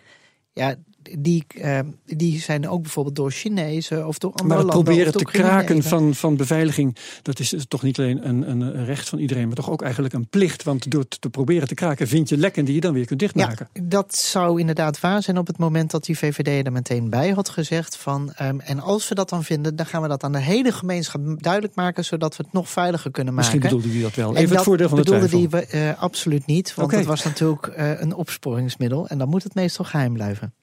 Ja, 0.54 0.76
die, 1.20 1.46
uh, 1.56 1.80
die 2.06 2.40
zijn 2.40 2.70
ook 2.70 2.82
bijvoorbeeld 2.82 3.16
door 3.16 3.32
Chinezen 3.32 4.08
of 4.08 4.18
door 4.18 4.32
andere 4.32 4.50
maar 4.50 4.58
het 4.58 4.68
landen. 4.68 4.84
proberen 4.84 5.14
of 5.14 5.22
te 5.22 5.32
kraken 5.32 5.84
van, 5.84 6.16
van 6.16 6.38
beveiliging, 6.38 6.96
dat 7.22 7.40
is 7.40 7.56
toch 7.68 7.82
niet 7.82 8.00
alleen 8.00 8.28
een, 8.28 8.50
een 8.50 8.86
recht 8.86 9.10
van 9.10 9.20
iedereen, 9.20 9.48
maar 9.48 9.56
toch 9.56 9.70
ook 9.70 9.82
eigenlijk 9.82 10.14
een 10.14 10.28
plicht. 10.28 10.64
Want 10.64 10.92
door 10.92 11.08
te 11.08 11.30
proberen 11.30 11.68
te 11.68 11.74
kraken 11.74 12.08
vind 12.08 12.30
je 12.30 12.38
lekken 12.38 12.66
die 12.66 12.76
je 12.76 12.82
dan 12.82 12.94
weer 12.94 13.06
kunt 13.06 13.20
dichtmaken. 13.20 13.70
Ja, 13.74 13.82
dat 13.84 14.16
zou 14.16 14.60
inderdaad 14.60 15.00
waar 15.00 15.24
zijn 15.24 15.38
op 15.38 15.48
het 15.48 15.58
moment 15.58 15.92
dat 15.92 16.06
die 16.06 16.18
VVD 16.18 16.66
er 16.66 16.72
meteen 16.72 17.10
bij 17.10 17.30
had 17.30 17.50
gezegd 17.50 17.98
van... 17.98 18.34
Um, 18.42 18.60
en 18.60 18.80
als 18.80 19.10
we 19.10 19.16
dat 19.16 19.30
dan 19.30 19.44
vinden, 19.44 19.76
dan 19.76 19.86
gaan 19.86 20.02
we 20.02 20.08
dat 20.08 20.24
aan 20.24 20.32
de 20.32 20.40
hele 20.40 20.72
gemeenschap 20.72 21.44
duidelijk 21.44 21.76
maken... 21.76 22.06
zodat 22.06 22.38
we 22.38 22.44
het 22.44 22.54
nog 22.54 22.70
veiliger 22.70 23.12
kunnen 23.12 23.34
maken. 23.34 23.52
Misschien 23.52 23.76
bedoelde 23.76 23.96
hij 23.96 24.08
dat 24.08 24.16
wel. 24.16 24.30
En 24.30 24.36
Even 24.36 24.48
het 24.48 24.56
dat 24.56 24.64
voordeel 24.64 24.90
van 24.90 24.98
de 24.98 25.04
bedoelde 25.04 25.28
twijfel. 25.28 25.70
die 25.70 25.82
uh, 25.82 26.02
absoluut 26.02 26.46
niet, 26.46 26.76
want 26.76 26.88
Oké. 26.88 26.98
het 26.98 27.06
was 27.06 27.24
natuurlijk 27.24 27.68
uh, 27.78 28.02
een 28.02 28.14
opsporingsmiddel... 28.14 29.08
en 29.08 29.18
dan 29.18 29.30
moet 29.30 29.44
het 29.44 29.56
meestal 29.56 29.86
geheim 29.86 30.14
blijven. 30.14 30.54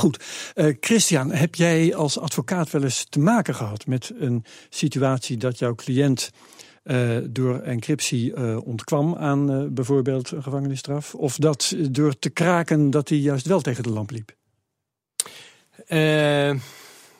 Goed. 0.00 0.24
Uh, 0.54 0.74
Christian, 0.80 1.32
heb 1.32 1.54
jij 1.54 1.94
als 1.94 2.18
advocaat 2.18 2.70
wel 2.70 2.82
eens 2.82 3.06
te 3.08 3.18
maken 3.18 3.54
gehad 3.54 3.86
met 3.86 4.12
een 4.18 4.44
situatie 4.68 5.36
dat 5.36 5.58
jouw 5.58 5.74
cliënt 5.74 6.30
uh, 6.84 7.16
door 7.24 7.58
encryptie 7.58 8.34
uh, 8.34 8.66
ontkwam 8.66 9.16
aan 9.16 9.74
bijvoorbeeld 9.74 10.30
een 10.30 10.42
gevangenisstraf? 10.42 11.14
Of 11.14 11.36
dat 11.36 11.74
door 11.90 12.18
te 12.18 12.30
kraken 12.30 12.90
dat 12.90 13.08
hij 13.08 13.18
juist 13.18 13.46
wel 13.46 13.60
tegen 13.60 13.82
de 13.82 13.90
lamp 13.90 14.10
liep? 14.10 14.38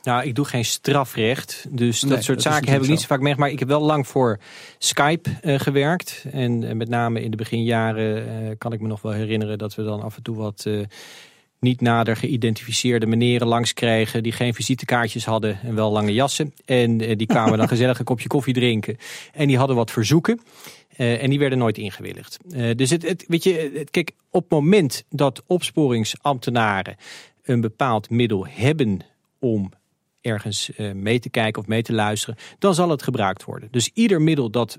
nou, 0.02 0.24
ik 0.24 0.34
doe 0.34 0.44
geen 0.44 0.64
strafrecht. 0.64 1.66
Dus 1.70 2.02
Nee, 2.02 2.10
dat 2.12 2.24
soort 2.24 2.42
dat 2.42 2.52
zaken 2.52 2.72
heb 2.72 2.82
ik 2.82 2.88
niet 2.88 3.00
zo 3.00 3.06
vaak 3.06 3.20
meegemaakt. 3.20 3.40
Maar 3.40 3.50
ik 3.50 3.58
heb 3.58 3.68
wel 3.68 3.86
lang 3.86 4.06
voor 4.06 4.38
Skype 4.78 5.30
gewerkt. 5.42 6.24
En 6.32 6.76
met 6.76 6.88
name 6.88 7.22
in 7.22 7.30
de 7.30 7.36
beginjaren 7.36 8.58
kan 8.58 8.72
ik 8.72 8.80
me 8.80 8.88
nog 8.88 9.02
wel 9.02 9.12
herinneren 9.12 9.58
dat 9.58 9.74
we 9.74 9.82
dan 9.82 10.02
af 10.02 10.16
en 10.16 10.22
toe 10.22 10.36
wat 10.36 10.66
niet 11.60 11.80
nader 11.80 12.16
geïdentificeerde 12.16 13.06
meneren 13.06 13.46
langs 13.46 13.72
kregen 13.72 14.22
die 14.22 14.32
geen 14.32 14.54
visitekaartjes 14.54 15.24
hadden 15.24 15.60
en 15.62 15.74
wel 15.74 15.92
lange 15.92 16.12
jassen. 16.12 16.54
En 16.64 17.02
uh, 17.02 17.16
die 17.16 17.26
kwamen 17.26 17.58
dan 17.58 17.68
gezellig 17.74 17.98
een 17.98 18.04
kopje 18.04 18.28
koffie 18.28 18.54
drinken. 18.54 18.96
En 19.32 19.46
die 19.46 19.58
hadden 19.58 19.76
wat 19.76 19.90
verzoeken. 19.90 20.40
Uh, 20.98 21.22
en 21.22 21.30
die 21.30 21.38
werden 21.38 21.58
nooit 21.58 21.78
ingewilligd. 21.78 22.38
Uh, 22.50 22.74
dus 22.74 22.90
het, 22.90 23.02
het, 23.02 23.24
weet 23.28 23.44
je, 23.44 23.72
het, 23.74 23.90
kijk, 23.90 24.12
op 24.30 24.42
het 24.42 24.50
moment 24.50 25.04
dat 25.08 25.42
opsporingsambtenaren 25.46 26.96
een 27.42 27.60
bepaald 27.60 28.10
middel 28.10 28.46
hebben 28.46 29.00
om 29.38 29.70
ergens 30.20 30.70
mee 30.94 31.18
te 31.18 31.30
kijken 31.30 31.62
of 31.62 31.68
mee 31.68 31.82
te 31.82 31.92
luisteren, 31.92 32.36
dan 32.58 32.74
zal 32.74 32.90
het 32.90 33.02
gebruikt 33.02 33.44
worden. 33.44 33.68
Dus 33.70 33.90
ieder 33.94 34.22
middel 34.22 34.50
dat 34.50 34.78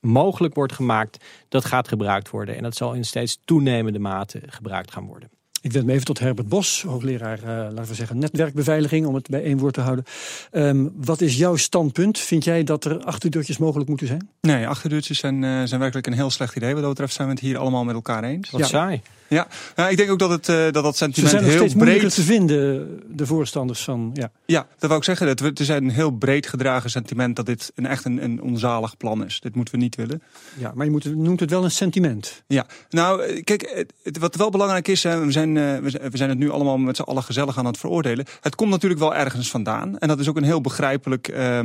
mogelijk 0.00 0.54
wordt 0.54 0.72
gemaakt, 0.72 1.24
dat 1.48 1.64
gaat 1.64 1.88
gebruikt 1.88 2.30
worden. 2.30 2.56
En 2.56 2.62
dat 2.62 2.76
zal 2.76 2.94
in 2.94 3.04
steeds 3.04 3.38
toenemende 3.44 3.98
mate 3.98 4.42
gebruikt 4.46 4.92
gaan 4.92 5.06
worden. 5.06 5.30
Ik 5.62 5.72
wend 5.72 5.86
me 5.86 5.92
even 5.92 6.04
tot 6.04 6.18
Herbert 6.18 6.48
Bos, 6.48 6.82
hoogleraar, 6.82 7.38
uh, 7.38 7.46
laten 7.46 7.86
we 7.86 7.94
zeggen, 7.94 8.18
netwerkbeveiliging, 8.18 9.06
om 9.06 9.14
het 9.14 9.28
bij 9.28 9.42
één 9.42 9.58
woord 9.58 9.74
te 9.74 9.80
houden. 9.80 10.04
Um, 10.52 10.92
wat 10.96 11.20
is 11.20 11.36
jouw 11.36 11.56
standpunt? 11.56 12.18
Vind 12.18 12.44
jij 12.44 12.64
dat 12.64 12.84
er 12.84 13.04
achterdeurtjes 13.04 13.58
mogelijk 13.58 13.88
moeten 13.88 14.06
zijn? 14.06 14.28
Nee, 14.40 14.68
achterdeurtjes 14.68 15.18
zijn, 15.18 15.42
uh, 15.42 15.62
zijn 15.64 15.80
werkelijk 15.80 16.06
een 16.06 16.12
heel 16.12 16.30
slecht 16.30 16.56
idee. 16.56 16.72
Wat 16.72 16.80
dat 16.80 16.90
betreft 16.90 17.14
zijn 17.14 17.28
we 17.28 17.34
het 17.34 17.42
hier 17.42 17.58
allemaal 17.58 17.84
met 17.84 17.94
elkaar 17.94 18.24
eens. 18.24 18.50
Wat 18.50 18.60
ja. 18.60 18.66
saai. 18.66 19.02
Ja, 19.30 19.46
nou, 19.76 19.90
ik 19.90 19.96
denk 19.96 20.10
ook 20.10 20.18
dat 20.18 20.30
het, 20.30 20.48
uh, 20.48 20.56
dat, 20.56 20.84
dat 20.84 20.96
sentiment 20.96 21.30
Ze 21.30 21.36
zijn 21.36 21.42
nog 21.42 21.50
heel 21.50 21.60
steeds 21.60 21.74
moeilijker 21.74 22.08
breed 22.08 22.14
te 22.14 22.32
vinden, 22.32 23.00
de 23.16 23.26
voorstanders 23.26 23.82
van. 23.82 24.10
Ja, 24.14 24.30
ja 24.44 24.66
dat 24.78 24.88
wou 24.88 24.96
ik 24.96 25.04
zeggen. 25.04 25.28
Het, 25.28 25.40
het 25.40 25.60
is 25.60 25.68
een 25.68 25.90
heel 25.90 26.10
breed 26.10 26.46
gedragen 26.46 26.90
sentiment 26.90 27.36
dat 27.36 27.46
dit 27.46 27.72
een, 27.74 27.86
echt 27.86 28.04
een, 28.04 28.24
een 28.24 28.42
onzalig 28.42 28.96
plan 28.96 29.24
is. 29.24 29.40
Dit 29.40 29.54
moeten 29.54 29.74
we 29.74 29.80
niet 29.80 29.96
willen. 29.96 30.22
Ja, 30.58 30.72
maar 30.74 30.84
je 30.84 30.90
moet, 30.90 31.16
noemt 31.16 31.40
het 31.40 31.50
wel 31.50 31.64
een 31.64 31.70
sentiment. 31.70 32.42
Ja, 32.46 32.66
nou, 32.88 33.40
kijk, 33.40 33.72
het, 33.74 33.92
het, 34.02 34.18
wat 34.18 34.34
wel 34.34 34.50
belangrijk 34.50 34.88
is, 34.88 35.02
we 35.02 35.26
zijn, 35.28 35.56
uh, 35.56 35.78
we 35.78 36.16
zijn 36.16 36.28
het 36.28 36.38
nu 36.38 36.50
allemaal 36.50 36.78
met 36.78 36.96
z'n 36.96 37.02
allen 37.02 37.22
gezellig 37.22 37.58
aan 37.58 37.66
het 37.66 37.78
veroordelen. 37.78 38.26
Het 38.40 38.54
komt 38.54 38.70
natuurlijk 38.70 39.00
wel 39.00 39.14
ergens 39.14 39.50
vandaan. 39.50 39.98
En 39.98 40.08
dat 40.08 40.18
is 40.18 40.28
ook 40.28 40.36
een 40.36 40.42
heel 40.42 40.60
begrijpelijk. 40.60 41.28
Uh, 41.28 41.60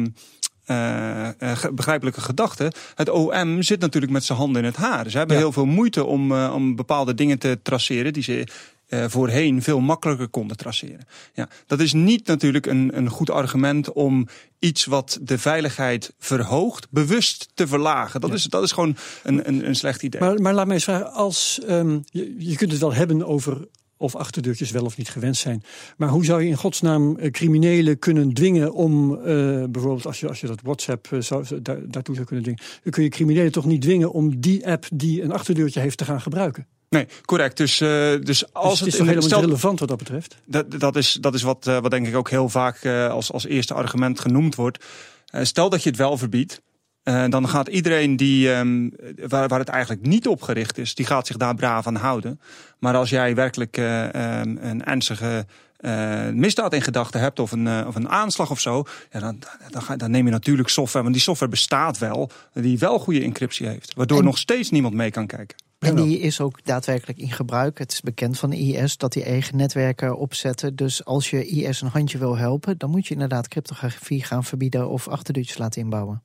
uh, 0.71 1.29
begrijpelijke 1.73 2.21
gedachte. 2.21 2.71
Het 2.95 3.09
OM 3.09 3.61
zit 3.61 3.79
natuurlijk 3.79 4.13
met 4.13 4.23
zijn 4.23 4.37
handen 4.37 4.61
in 4.61 4.67
het 4.67 4.75
haar. 4.77 5.09
Ze 5.09 5.17
hebben 5.17 5.35
Ja. 5.35 5.41
heel 5.41 5.51
veel 5.51 5.65
moeite 5.65 6.03
om, 6.05 6.31
uh, 6.31 6.51
om 6.55 6.75
bepaalde 6.75 7.13
dingen 7.13 7.39
te 7.39 7.59
traceren 7.63 8.13
die 8.13 8.23
ze 8.23 8.47
uh, 8.89 9.05
voorheen 9.07 9.61
veel 9.61 9.79
makkelijker 9.79 10.27
konden 10.27 10.57
traceren. 10.57 11.07
Ja, 11.33 11.49
dat 11.67 11.79
is 11.79 11.93
niet 11.93 12.27
natuurlijk 12.27 12.65
een, 12.65 12.91
een 12.97 13.09
goed 13.09 13.29
argument 13.29 13.91
om 13.93 14.27
iets 14.59 14.85
wat 14.85 15.19
de 15.21 15.37
veiligheid 15.37 16.13
verhoogt, 16.19 16.87
bewust 16.89 17.49
te 17.53 17.67
verlagen. 17.67 18.21
Dat, 18.21 18.29
Ja. 18.29 18.35
is, 18.35 18.43
dat 18.43 18.63
is 18.63 18.71
gewoon 18.71 18.95
een, 19.23 19.47
een, 19.47 19.67
een 19.67 19.75
slecht 19.75 20.03
idee. 20.03 20.21
Maar, 20.21 20.41
maar 20.41 20.53
laat 20.53 20.65
mij 20.65 20.75
eens 20.75 20.83
vragen, 20.83 21.11
als, 21.13 21.59
um, 21.69 22.03
je, 22.05 22.35
je 22.37 22.55
kunt 22.55 22.71
het 22.71 22.81
wel 22.81 22.93
hebben 22.93 23.25
over 23.27 23.67
of 23.97 24.15
achterdeurtjes 24.15 24.71
wel 24.71 24.85
of 24.85 24.97
niet 24.97 25.09
gewenst 25.09 25.41
zijn. 25.41 25.63
Maar 25.97 26.09
hoe 26.09 26.25
zou 26.25 26.41
je 26.41 26.47
in 26.47 26.55
godsnaam 26.55 27.17
uh, 27.19 27.31
criminelen 27.31 27.99
kunnen 27.99 28.33
dwingen 28.33 28.73
om, 28.73 29.11
uh, 29.11 29.23
bijvoorbeeld 29.69 30.05
als 30.05 30.19
je, 30.19 30.27
als 30.27 30.41
je 30.41 30.47
dat 30.47 30.61
WhatsApp 30.63 31.07
uh, 31.11 31.21
zou, 31.21 31.61
daar, 31.61 31.89
daartoe 31.89 32.15
zou 32.15 32.27
kunnen 32.27 32.45
dwingen, 32.45 32.63
dan 32.83 32.91
kun 32.91 33.03
je 33.03 33.09
criminelen 33.09 33.51
toch 33.51 33.65
niet 33.65 33.81
dwingen 33.81 34.11
om 34.11 34.39
die 34.39 34.67
app 34.67 34.85
die 34.93 35.21
een 35.21 35.31
achterdeurtje 35.31 35.79
heeft 35.79 35.97
te 35.97 36.05
gaan 36.05 36.21
gebruiken? 36.21 36.67
Nee, 36.89 37.07
correct. 37.25 37.57
Dus, 37.57 37.81
uh, 37.81 37.89
dus 38.21 38.53
als 38.53 38.69
dus 38.69 38.79
het 38.79 38.87
is 38.87 38.95
toch 38.95 39.07
helemaal 39.07 39.27
stel, 39.27 39.41
relevant 39.41 39.79
wat 39.79 39.89
dat 39.89 39.97
betreft? 39.97 40.37
Dat, 40.45 40.79
dat, 40.79 40.95
is, 40.95 41.17
dat 41.21 41.33
is 41.33 41.41
wat, 41.41 41.65
wat 41.65 41.91
denk 41.91 42.07
ik 42.07 42.15
ook 42.15 42.29
heel 42.29 42.49
vaak 42.49 42.85
als, 42.85 43.31
als 43.31 43.45
eerste 43.45 43.73
argument 43.73 44.19
genoemd 44.19 44.55
wordt. 44.55 44.85
stel 45.41 45.69
dat 45.69 45.83
je 45.83 45.89
het 45.89 45.97
wel 45.97 46.17
verbiedt. 46.17 46.61
Uh, 47.05 47.25
dan 47.29 47.47
gaat 47.49 47.67
iedereen 47.67 48.15
die, 48.15 48.49
um, 48.49 48.93
waar, 49.27 49.47
waar 49.47 49.59
het 49.59 49.69
eigenlijk 49.69 50.05
niet 50.05 50.27
op 50.27 50.41
gericht 50.41 50.77
is, 50.77 50.95
die 50.95 51.05
gaat 51.05 51.27
zich 51.27 51.37
daar 51.37 51.55
braaf 51.55 51.87
aan 51.87 51.95
houden. 51.95 52.39
Maar 52.79 52.95
als 52.95 53.09
jij 53.09 53.35
werkelijk 53.35 53.77
uh, 53.77 54.03
um, 54.03 54.57
een 54.61 54.85
ernstige 54.85 55.45
uh, 55.79 56.29
misdaad 56.29 56.73
in 56.73 56.81
gedachten 56.81 57.19
hebt 57.19 57.39
of 57.39 57.51
een, 57.51 57.65
uh, 57.65 57.83
of 57.87 57.95
een 57.95 58.09
aanslag 58.09 58.51
of 58.51 58.59
zo, 58.59 58.83
ja, 59.11 59.19
dan, 59.19 59.39
dan, 59.69 59.81
ga, 59.81 59.95
dan 59.95 60.11
neem 60.11 60.25
je 60.25 60.31
natuurlijk 60.31 60.69
software, 60.69 61.03
want 61.03 61.15
die 61.15 61.23
software 61.23 61.51
bestaat 61.51 61.97
wel, 61.97 62.29
die 62.53 62.79
wel 62.79 62.99
goede 62.99 63.23
encryptie 63.23 63.67
heeft, 63.67 63.93
waardoor 63.93 64.19
En- 64.19 64.25
nog 64.25 64.37
steeds 64.37 64.69
niemand 64.69 64.93
mee 64.93 65.11
kan 65.11 65.27
kijken. 65.27 65.63
En 65.79 65.95
die 65.95 66.19
is 66.19 66.39
ook 66.39 66.65
daadwerkelijk 66.65 67.19
in 67.19 67.31
gebruik. 67.31 67.77
Het 67.77 67.91
is 67.91 68.01
bekend 68.01 68.39
van 68.39 68.49
de 68.49 68.57
IS 68.57 68.97
dat 68.97 69.13
die 69.13 69.23
eigen 69.23 69.57
netwerken 69.57 70.17
opzetten. 70.17 70.75
Dus 70.75 71.05
als 71.05 71.29
je 71.29 71.45
IS 71.45 71.81
een 71.81 71.87
handje 71.87 72.17
wil 72.17 72.37
helpen, 72.37 72.77
dan 72.77 72.89
moet 72.89 73.07
je 73.07 73.13
inderdaad 73.13 73.47
cryptografie 73.47 74.23
gaan 74.23 74.43
verbieden 74.43 74.89
of 74.89 75.07
achterdeurtjes 75.07 75.57
laten 75.57 75.81
inbouwen. 75.81 76.23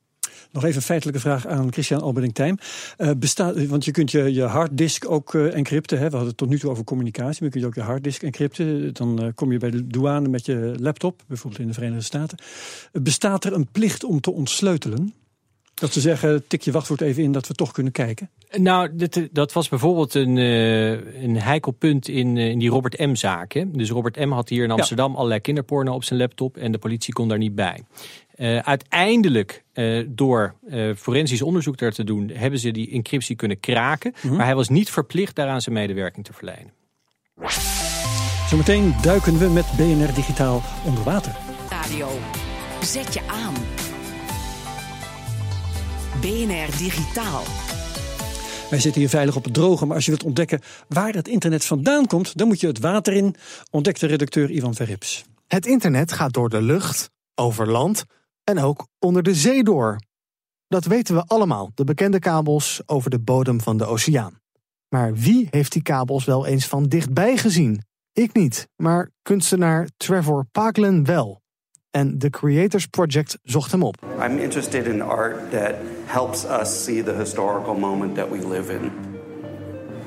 Nog 0.51 0.63
even 0.63 0.75
een 0.75 0.81
feitelijke 0.81 1.19
vraag 1.21 1.47
aan 1.47 1.71
Christian 1.71 2.01
Alberding-Tijm. 2.01 2.57
Uh, 2.97 3.11
bestaat, 3.17 3.65
want 3.65 3.85
je 3.85 3.91
kunt 3.91 4.11
je, 4.11 4.33
je 4.33 4.41
harddisk 4.41 5.09
ook 5.09 5.33
uh, 5.33 5.55
encrypten. 5.55 5.97
Hè? 5.97 6.03
We 6.03 6.09
hadden 6.09 6.27
het 6.27 6.37
tot 6.37 6.49
nu 6.49 6.59
toe 6.59 6.69
over 6.69 6.83
communicatie, 6.83 7.43
maar 7.43 7.49
je 7.53 7.59
kunt 7.59 7.65
ook 7.65 7.75
je 7.75 7.81
harddisk 7.81 8.23
encrypten. 8.23 8.93
Dan 8.93 9.23
uh, 9.23 9.29
kom 9.35 9.51
je 9.51 9.57
bij 9.57 9.71
de 9.71 9.87
douane 9.87 10.27
met 10.27 10.45
je 10.45 10.75
laptop, 10.79 11.21
bijvoorbeeld 11.27 11.61
in 11.61 11.67
de 11.67 11.73
Verenigde 11.73 12.03
Staten. 12.03 12.37
bestaat 12.91 13.45
er 13.45 13.53
een 13.53 13.67
plicht 13.71 14.03
om 14.03 14.21
te 14.21 14.31
ontsleutelen? 14.31 15.13
Dat 15.73 15.93
ze 15.93 15.99
zeggen, 15.99 16.47
tik 16.47 16.61
je 16.61 16.71
wachtwoord 16.71 17.01
even 17.01 17.23
in 17.23 17.31
dat 17.31 17.47
we 17.47 17.53
toch 17.53 17.71
kunnen 17.71 17.91
kijken. 17.91 18.29
Nou, 18.57 18.95
dit, 18.95 19.29
dat 19.31 19.53
was 19.53 19.69
bijvoorbeeld 19.69 20.13
een, 20.13 20.37
uh, 20.37 21.23
een 21.23 21.37
heikel 21.37 21.71
punt 21.71 22.07
in, 22.07 22.35
uh, 22.35 22.49
in 22.49 22.59
die 22.59 22.69
Robert 22.69 22.99
M-zaak. 22.99 23.65
Dus 23.67 23.89
Robert 23.89 24.25
M. 24.25 24.31
had 24.31 24.49
hier 24.49 24.63
in 24.63 24.71
Amsterdam 24.71 25.15
allerlei 25.15 25.39
kinderporno 25.39 25.93
op 25.93 26.03
zijn 26.03 26.19
laptop 26.19 26.57
en 26.57 26.71
de 26.71 26.77
politie 26.77 27.13
kon 27.13 27.27
daar 27.27 27.37
niet 27.37 27.55
bij. 27.55 27.83
Uh, 28.41 28.57
uiteindelijk, 28.57 29.63
uh, 29.73 30.05
door 30.09 30.55
uh, 30.67 30.95
forensisch 30.95 31.41
onderzoek 31.41 31.77
daar 31.77 31.91
te 31.91 32.03
doen, 32.03 32.29
hebben 32.29 32.59
ze 32.59 32.71
die 32.71 32.91
encryptie 32.91 33.35
kunnen 33.35 33.59
kraken. 33.59 34.13
Mhm. 34.21 34.35
Maar 34.35 34.45
hij 34.45 34.55
was 34.55 34.69
niet 34.69 34.89
verplicht 34.89 35.35
daaraan 35.35 35.61
zijn 35.61 35.75
medewerking 35.75 36.25
te 36.25 36.33
verlenen. 36.33 36.73
Zometeen 38.49 38.93
duiken 39.01 39.37
we 39.37 39.49
met 39.49 39.65
BNR 39.77 40.13
Digitaal 40.13 40.61
onder 40.85 41.03
water. 41.03 41.35
Radio. 41.69 42.09
Zet 42.81 43.13
je 43.13 43.21
aan. 43.27 43.53
BNR 46.21 46.77
Digitaal. 46.77 47.43
Wij 48.69 48.79
zitten 48.79 49.01
hier 49.01 49.09
veilig 49.09 49.35
op 49.35 49.43
het 49.43 49.53
droge, 49.53 49.85
maar 49.85 49.95
als 49.95 50.05
je 50.05 50.11
wilt 50.11 50.23
ontdekken 50.23 50.61
waar 50.87 51.13
het 51.13 51.27
internet 51.27 51.65
vandaan 51.65 52.07
komt, 52.07 52.37
dan 52.37 52.47
moet 52.47 52.59
je 52.59 52.67
het 52.67 52.79
water 52.79 53.13
in, 53.13 53.35
ontdekt 53.71 53.99
de 53.99 54.07
redacteur 54.07 54.49
Ivan 54.49 54.75
Verrips. 54.75 55.25
Het 55.47 55.65
internet 55.65 56.11
gaat 56.11 56.33
door 56.33 56.49
de 56.49 56.61
lucht, 56.61 57.09
over 57.35 57.67
land 57.67 58.05
en 58.43 58.59
ook 58.59 58.87
onder 58.99 59.23
de 59.23 59.35
zee 59.35 59.63
door. 59.63 59.99
Dat 60.67 60.85
weten 60.85 61.15
we 61.15 61.23
allemaal, 61.27 61.71
de 61.75 61.83
bekende 61.83 62.19
kabels 62.19 62.81
over 62.85 63.09
de 63.09 63.19
bodem 63.19 63.61
van 63.61 63.77
de 63.77 63.85
oceaan. 63.85 64.39
Maar 64.89 65.13
wie 65.13 65.47
heeft 65.49 65.71
die 65.71 65.81
kabels 65.81 66.25
wel 66.25 66.45
eens 66.45 66.67
van 66.67 66.83
dichtbij 66.83 67.37
gezien? 67.37 67.83
Ik 68.13 68.33
niet, 68.33 68.67
maar 68.75 69.09
kunstenaar 69.21 69.89
Trevor 69.97 70.45
Paglen 70.51 71.05
wel. 71.05 71.41
En 71.91 72.17
The 72.17 72.29
Creators 72.29 72.85
Project 72.85 73.37
zocht 73.43 73.71
hem 73.71 73.83
op. 73.83 73.95
I'm 74.25 74.37
interested 74.37 74.85
in 74.85 75.01
art 75.01 75.51
that 75.51 75.75
helps 76.05 76.45
us 76.45 76.83
see 76.83 77.03
the 77.03 77.13
historical 77.13 77.75
moment 77.75 78.15
that 78.15 78.29
we 78.29 78.47
live 78.47 78.73
in. 78.73 78.91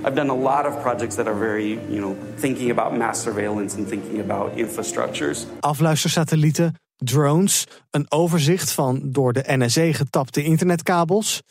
I've 0.07 0.14
done 0.14 0.31
a 0.31 0.37
lot 0.37 0.67
of 0.67 0.83
projects 0.83 1.14
that 1.14 1.26
are 1.26 1.38
very, 1.38 1.79
you 1.88 1.99
know, 1.99 2.17
thinking 2.38 2.71
about 2.71 2.99
mass 2.99 3.23
surveillance 3.23 3.76
and 3.76 3.88
thinking 3.88 4.21
about 4.21 4.57
infrastructures. 4.57 5.47
Afluistersatellieten, 5.61 6.75
drones, 6.96 7.66
een 7.90 8.06
overzicht 8.08 8.72
van 8.72 9.00
door 9.04 9.32
de 9.32 9.44
NSA 9.46 9.92
getapte 9.92 10.42
internetkabels. 10.42 11.42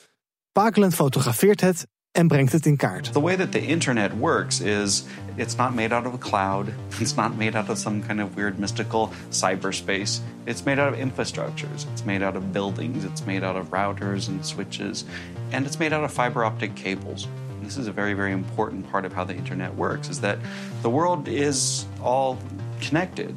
Paglen 0.52 0.92
fotografeert 0.92 1.62
het 1.62 1.88
en 2.12 2.28
brengt 2.28 2.52
het 2.52 2.66
in 2.66 2.78
kaart. 2.78 3.14
The 3.14 3.22
way 3.22 3.36
that 3.36 3.52
the 3.52 3.62
internet 3.62 4.12
works 4.20 4.62
is 4.62 5.04
it's 5.36 5.56
not 5.56 5.74
made 5.74 5.96
out 5.96 6.06
of 6.06 6.14
a 6.14 6.18
cloud. 6.18 6.68
It's 7.00 7.16
not 7.16 7.38
made 7.38 7.58
out 7.58 7.70
of 7.70 7.78
some 7.78 8.02
kind 8.08 8.22
of 8.22 8.36
weird 8.36 8.60
mystical 8.60 9.10
cyberspace. 9.30 10.20
It's 10.46 10.64
made 10.64 10.80
out 10.80 10.94
of 10.94 11.00
infrastructures. 11.00 11.86
It's 11.92 12.06
made 12.06 12.22
out 12.22 12.36
of 12.36 12.52
buildings. 12.52 13.04
It's 13.04 13.26
made 13.26 13.44
out 13.44 13.56
of 13.56 13.72
routers 13.72 14.28
and 14.28 14.46
switches. 14.46 15.06
And 15.52 15.66
it's 15.66 15.80
made 15.80 15.94
out 15.94 16.04
of 16.04 16.12
fiber 16.12 16.44
optic 16.44 16.76
cables. 16.76 17.28
This 17.64 17.78
is 17.78 17.88
a 17.88 17.92
very, 17.92 18.14
very 18.14 18.32
important 18.32 18.92
part 18.92 19.06
of 19.06 19.14
how 19.14 19.24
the 19.24 19.36
internet 19.36 19.74
works 19.76 20.10
is 20.10 20.20
that 20.20 20.38
the 20.82 20.90
world 20.90 21.28
is 21.28 21.86
all 22.02 22.38
connected. 22.82 23.36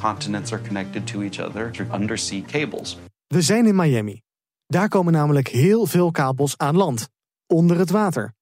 Continents 0.00 0.52
are 0.52 0.62
connected 0.62 1.06
to 1.06 1.22
each 1.22 1.38
other 1.38 1.70
through 1.70 1.94
undersea 1.94 2.42
cables. 2.46 2.98
We 3.26 3.42
zijn 3.42 3.66
in 3.66 3.74
Miami. 3.74 4.22
Daar 4.66 4.88
komen 4.88 5.12
namelijk 5.12 5.48
heel 5.48 5.86
veel 5.86 6.10
kabels 6.10 6.56
aan 6.56 6.76
land, 6.76 7.08
onder 7.46 7.78
het 7.78 7.90
water. 7.90 8.34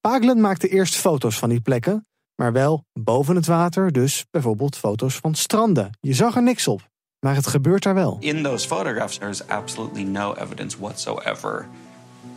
Paglen 0.00 0.40
maakte 0.40 0.68
eerst 0.68 0.94
foto's 0.94 1.38
van 1.38 1.48
die 1.48 1.60
plekken, 1.60 2.06
maar 2.34 2.52
wel 2.52 2.84
boven 2.92 3.36
het 3.36 3.46
water, 3.46 3.92
dus 3.92 4.26
bijvoorbeeld 4.30 4.76
foto's 4.76 5.16
van 5.16 5.34
stranden. 5.34 5.90
Je 6.00 6.12
zag 6.14 6.36
er 6.36 6.42
niks 6.42 6.68
op, 6.68 6.88
maar 7.18 7.34
het 7.34 7.46
gebeurt 7.46 7.82
daar 7.82 7.94
wel. 7.94 8.16
In 8.20 8.42
those 8.42 8.66
photographs, 8.66 9.18
there's 9.18 9.46
absolutely 9.46 10.02
no 10.02 10.34
evidence 10.34 10.78
whatsoever 10.78 11.68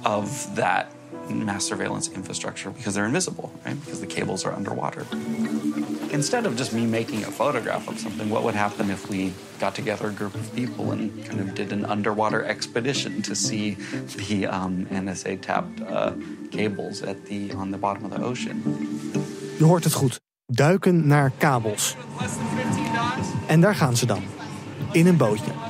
of 0.04 0.54
that 0.54 0.86
mass 1.29 1.65
surveillance 1.65 2.10
infrastructure 2.10 2.70
because 2.70 2.94
they're 2.94 3.05
invisible, 3.05 3.51
right? 3.65 3.79
Because 3.79 4.00
the 4.00 4.08
cables 4.08 4.46
are 4.46 4.53
underwater. 4.53 5.05
Instead 6.12 6.46
of 6.46 6.55
just 6.55 6.74
me 6.74 6.86
making 6.86 7.24
a 7.24 7.32
photograph 7.32 7.88
of 7.88 8.00
something, 8.00 8.29
what 8.29 8.44
would 8.44 8.55
happen 8.55 8.89
if 8.89 9.10
we 9.10 9.34
got 9.60 9.75
together 9.75 10.08
a 10.08 10.12
group 10.12 10.36
of 10.36 10.55
people 10.55 10.91
and 10.91 11.25
kind 11.25 11.39
of 11.39 11.53
did 11.55 11.72
an 11.72 11.86
underwater 11.86 12.44
expedition 12.44 13.22
to 13.22 13.36
see 13.36 13.77
the 14.17 14.46
um, 14.46 14.86
NSA 14.86 15.41
tapped 15.41 15.82
uh, 15.82 16.13
cables 16.51 17.01
at 17.01 17.25
the 17.25 17.51
on 17.53 17.72
the 17.72 17.77
bottom 17.77 18.05
of 18.05 18.12
the 18.12 18.24
ocean? 18.24 18.62
Je 19.58 19.63
hoort 19.63 19.84
het 19.84 19.94
goed. 19.94 20.20
Duiken 20.46 21.08
naar 21.08 21.32
kabels. 21.38 21.96
En 23.48 23.62
daar 23.62 23.75
gaan 23.75 23.96
ze 23.96 24.05
dan. 24.05 24.24
In 24.91 25.08
een 25.08 25.17
bootje. 25.17 25.65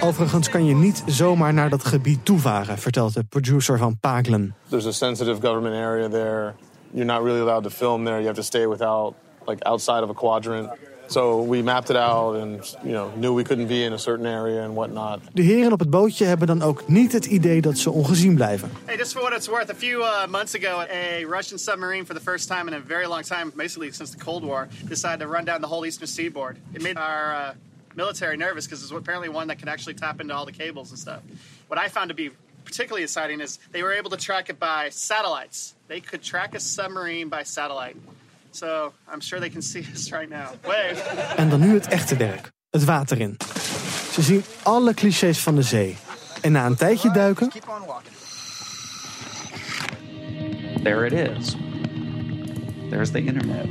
Overigens 0.00 0.48
kan 0.48 0.64
je 0.64 0.74
niet 0.74 1.02
zomaar 1.06 1.54
naar 1.54 1.70
dat 1.70 1.84
gebied 1.84 2.24
toevaren, 2.24 2.78
vertelt 2.78 3.14
de 3.14 3.24
producer 3.24 3.78
van 3.78 3.98
Paglen. 4.00 4.54
There's 4.68 4.86
a 4.86 4.92
sensitive 4.92 5.40
government 5.40 5.74
area 5.74 6.08
there. 6.08 6.54
You're 6.90 7.12
not 7.12 7.22
really 7.22 7.40
allowed 7.40 7.62
to 7.62 7.70
film 7.70 8.04
there. 8.04 8.16
You 8.16 8.26
have 8.26 8.38
to 8.38 8.42
stay 8.42 8.66
without, 8.66 9.14
like, 9.46 9.64
outside 9.64 10.02
of 10.02 10.10
a 10.10 10.14
quadrant. 10.14 10.68
So 11.08 11.48
we 11.48 11.62
mapped 11.62 11.90
it 11.90 11.96
out 11.96 12.36
and 12.36 12.76
you 12.82 12.92
know 12.92 13.10
knew 13.16 13.36
we 13.36 13.42
couldn't 13.42 13.68
be 13.68 13.84
in 13.84 13.92
a 13.92 13.98
certain 13.98 14.26
area 14.26 14.64
and 14.64 14.74
whatnot. 14.74 15.20
De 15.32 15.42
heren 15.42 15.72
op 15.72 15.78
het 15.78 15.90
bootje 15.90 16.24
hebben 16.24 16.46
dan 16.46 16.62
ook 16.62 16.88
niet 16.88 17.12
het 17.12 17.24
idee 17.24 17.60
dat 17.60 17.78
ze 17.78 17.90
ongezien 17.90 18.34
blijven. 18.34 18.70
Hey, 18.84 18.96
just 18.96 19.12
for 19.12 19.20
what 19.20 19.32
it's 19.36 19.46
worth, 19.46 19.70
a 19.70 19.74
few 19.74 20.00
uh, 20.00 20.26
months 20.28 20.54
ago, 20.54 20.80
a 20.80 21.24
Russian 21.28 21.58
submarine, 21.58 22.04
for 22.04 22.14
the 22.14 22.20
first 22.20 22.48
time 22.48 22.66
in 22.66 22.74
a 22.74 22.80
very 22.86 23.06
long 23.06 23.24
time, 23.24 23.52
basically 23.56 23.92
since 23.92 24.16
the 24.16 24.24
Cold 24.24 24.42
War, 24.42 24.68
decided 24.88 25.20
to 25.20 25.26
run 25.26 25.44
down 25.44 25.60
the 25.60 25.68
whole 25.68 25.86
eastern 25.86 26.08
seaboard. 26.08 26.56
It 26.72 26.82
made 26.82 26.98
our 26.98 27.34
uh, 27.34 27.52
military 27.96 28.36
nervous 28.36 28.66
because 28.66 28.82
it's 28.82 28.92
apparently 28.92 29.28
one 29.28 29.48
that 29.48 29.58
can 29.58 29.68
actually 29.68 29.94
tap 29.94 30.20
into 30.20 30.34
all 30.34 30.46
the 30.46 30.52
cables 30.52 30.90
and 30.90 30.98
stuff. 30.98 31.22
What 31.68 31.78
I 31.78 31.88
found 31.88 32.10
to 32.10 32.14
be 32.14 32.30
particularly 32.64 33.02
exciting 33.02 33.40
is 33.40 33.58
they 33.72 33.82
were 33.82 33.92
able 33.92 34.10
to 34.10 34.16
track 34.16 34.50
it 34.50 34.58
by 34.58 34.90
satellites. 34.90 35.74
They 35.88 36.00
could 36.00 36.22
track 36.22 36.54
a 36.54 36.60
submarine 36.60 37.28
by 37.28 37.44
satellite. 37.44 37.96
So 38.52 38.92
I'm 39.08 39.20
sure 39.20 39.40
they 39.40 39.50
can 39.50 39.62
see 39.62 39.80
us 39.94 40.12
right 40.12 40.28
now. 40.28 40.48
Wave. 40.64 41.00
En 41.36 41.48
dan 41.48 41.60
nu 41.60 41.74
het 41.74 41.86
echte 41.86 42.16
werk. 42.16 42.50
Het 42.70 42.84
water 42.84 43.20
in. 43.20 43.36
Ze 44.12 44.22
zien 44.22 44.44
alle 44.62 44.94
clichés 44.94 45.38
van 45.38 45.54
de 45.54 45.62
zee. 45.62 45.96
En 46.40 46.52
na 46.52 46.66
een 46.66 46.76
tijdje 46.76 47.10
duiken... 47.10 47.50
There 50.82 51.06
it 51.06 51.12
is. 51.12 51.56
There's 52.90 53.10
the 53.10 53.18
internet. 53.18 53.66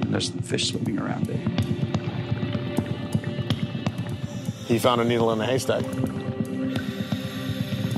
And 0.00 0.10
there's 0.10 0.32
fish 0.44 0.68
swimming 0.68 0.98
around 0.98 1.28
it. 1.28 1.59
He 4.70 4.78
found 4.78 5.00
a 5.00 5.04
needle 5.04 5.32
in 5.32 5.40
a 5.40 5.44
haystack. 5.44 5.82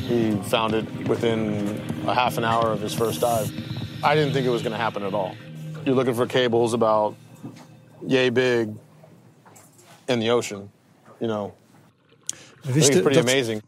He 0.04 0.34
found 0.48 0.72
it 0.72 0.86
within 1.06 1.78
a 2.06 2.14
half 2.14 2.38
an 2.38 2.44
hour 2.44 2.68
of 2.68 2.80
his 2.80 2.94
first 2.94 3.20
dive. 3.20 3.52
I 4.02 4.14
didn't 4.14 4.32
think 4.32 4.46
it 4.46 4.48
was 4.48 4.62
going 4.62 4.72
to 4.72 4.78
happen 4.78 5.02
at 5.02 5.12
all. 5.12 5.36
You're 5.84 5.94
looking 5.94 6.14
for 6.14 6.26
cables 6.26 6.72
about 6.72 7.14
yay 8.06 8.30
big 8.30 8.74
in 10.08 10.18
the 10.18 10.30
ocean, 10.30 10.70
you 11.20 11.26
know. 11.26 11.52
I 12.64 12.68
think 12.68 12.76
it's 12.78 12.88
pretty 13.02 13.16
dat- 13.16 13.24
amazing. 13.24 13.62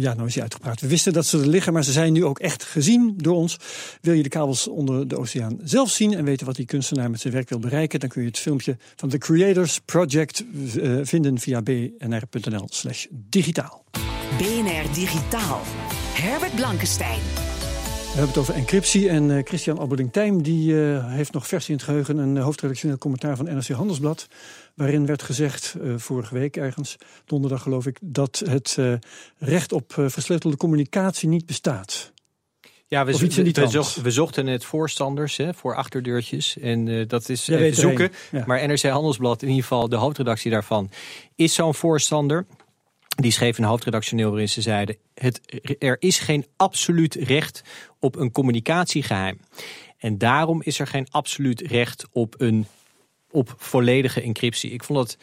Ja, 0.00 0.14
nou 0.14 0.26
is 0.26 0.34
hij 0.34 0.42
uitgepraat. 0.42 0.80
We 0.80 0.88
wisten 0.88 1.12
dat 1.12 1.26
ze 1.26 1.38
er 1.38 1.46
liggen, 1.46 1.72
maar 1.72 1.84
ze 1.84 1.92
zijn 1.92 2.12
nu 2.12 2.24
ook 2.24 2.38
echt 2.38 2.64
gezien 2.64 3.14
door 3.16 3.34
ons. 3.34 3.56
Wil 4.00 4.14
je 4.14 4.22
de 4.22 4.28
kabels 4.28 4.68
onder 4.68 5.08
de 5.08 5.18
oceaan 5.18 5.58
zelf 5.64 5.90
zien 5.90 6.14
en 6.14 6.24
weten 6.24 6.46
wat 6.46 6.56
die 6.56 6.66
kunstenaar 6.66 7.10
met 7.10 7.20
zijn 7.20 7.32
werk 7.32 7.48
wil 7.48 7.58
bereiken, 7.58 8.00
dan 8.00 8.08
kun 8.08 8.22
je 8.22 8.28
het 8.28 8.38
filmpje 8.38 8.76
van 8.96 9.08
The 9.08 9.18
Creators 9.18 9.80
Project 9.84 10.44
eh, 10.82 10.98
vinden 11.02 11.38
via 11.38 11.62
bnr.nl/slash 11.62 13.06
digitaal. 13.10 13.84
BNR 14.38 14.94
Digitaal. 14.94 15.60
Herbert 16.14 16.54
Blankenstein. 16.54 17.49
We 18.10 18.16
hebben 18.16 18.34
het 18.34 18.48
over 18.48 18.54
encryptie 18.54 19.08
en 19.08 19.36
eh, 19.36 19.44
Christian 19.44 19.78
Alberding-Tijm 19.78 20.42
die 20.42 20.82
eh, 20.82 21.12
heeft 21.12 21.32
nog 21.32 21.46
vers 21.46 21.68
in 21.68 21.74
het 21.74 21.82
geheugen 21.82 22.18
een 22.18 22.36
eh, 22.36 22.42
hoofdredactioneel 22.42 22.98
commentaar 22.98 23.36
van 23.36 23.44
NRC 23.44 23.68
Handelsblad. 23.68 24.26
Waarin 24.74 25.06
werd 25.06 25.22
gezegd, 25.22 25.76
vorige 25.96 26.34
week 26.34 26.56
ergens, 26.56 26.96
donderdag 27.24 27.62
geloof 27.62 27.86
ik, 27.86 27.98
dat 28.02 28.42
het 28.48 28.78
recht 29.38 29.72
op 29.72 29.92
versleutelde 29.96 30.56
communicatie 30.56 31.28
niet 31.28 31.46
bestaat. 31.46 32.12
Ja, 32.86 33.04
we, 33.04 33.18
we, 33.18 33.68
zochten, 33.68 34.02
we 34.02 34.10
zochten 34.10 34.44
net 34.44 34.64
voorstanders 34.64 35.36
hè, 35.36 35.54
voor 35.54 35.74
achterdeurtjes. 35.74 36.58
En 36.58 37.06
dat 37.08 37.28
is 37.28 37.44
zoeken. 37.70 38.12
ja. 38.30 38.44
Maar 38.46 38.68
NRC 38.68 38.82
Handelsblad, 38.82 39.42
in 39.42 39.48
ieder 39.48 39.62
geval 39.62 39.88
de 39.88 39.96
hoofdredactie 39.96 40.50
daarvan, 40.50 40.90
is 41.34 41.54
zo'n 41.54 41.74
voorstander. 41.74 42.46
Die 43.20 43.32
schreef 43.32 43.58
een 43.58 43.64
hoofdredactioneel 43.64 44.28
waarin 44.28 44.48
ze 44.48 44.60
zeiden: 44.60 44.96
het, 45.14 45.40
er 45.78 45.96
is 45.98 46.18
geen 46.18 46.46
absoluut 46.56 47.14
recht 47.14 47.62
op 47.98 48.16
een 48.16 48.32
communicatiegeheim. 48.32 49.40
En 49.98 50.18
daarom 50.18 50.62
is 50.62 50.78
er 50.78 50.86
geen 50.86 51.06
absoluut 51.10 51.60
recht 51.60 52.06
op 52.12 52.34
een 52.38 52.66
op 53.30 53.54
volledige 53.56 54.22
encryptie. 54.22 54.70
Ik 54.70 54.84
vond 54.84 54.98
dat 54.98 55.16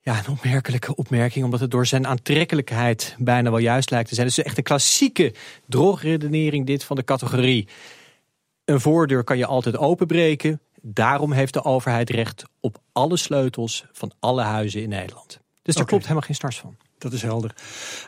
ja, 0.00 0.18
een 0.18 0.32
opmerkelijke 0.32 0.94
opmerking, 0.94 1.44
omdat 1.44 1.60
het 1.60 1.70
door 1.70 1.86
zijn 1.86 2.06
aantrekkelijkheid 2.06 3.14
bijna 3.18 3.50
wel 3.50 3.58
juist 3.58 3.90
lijkt 3.90 4.08
te 4.08 4.14
zijn. 4.14 4.26
Het 4.26 4.38
is 4.38 4.44
echt 4.44 4.56
een 4.56 4.62
klassieke 4.62 5.34
drogredenering 5.66 6.66
dit 6.66 6.84
van 6.84 6.96
de 6.96 7.04
categorie. 7.04 7.68
Een 8.64 8.80
voordeur 8.80 9.24
kan 9.24 9.38
je 9.38 9.46
altijd 9.46 9.76
openbreken. 9.76 10.60
Daarom 10.82 11.32
heeft 11.32 11.52
de 11.52 11.64
overheid 11.64 12.10
recht 12.10 12.44
op 12.60 12.78
alle 12.92 13.16
sleutels 13.16 13.84
van 13.92 14.12
alle 14.18 14.42
huizen 14.42 14.82
in 14.82 14.88
Nederland. 14.88 15.40
Dus 15.62 15.74
daar 15.74 15.86
klopt 15.86 16.02
helemaal 16.02 16.22
geen 16.22 16.34
stars 16.34 16.58
van. 16.58 16.76
Dat 16.98 17.12
is 17.12 17.22
helder. 17.22 17.54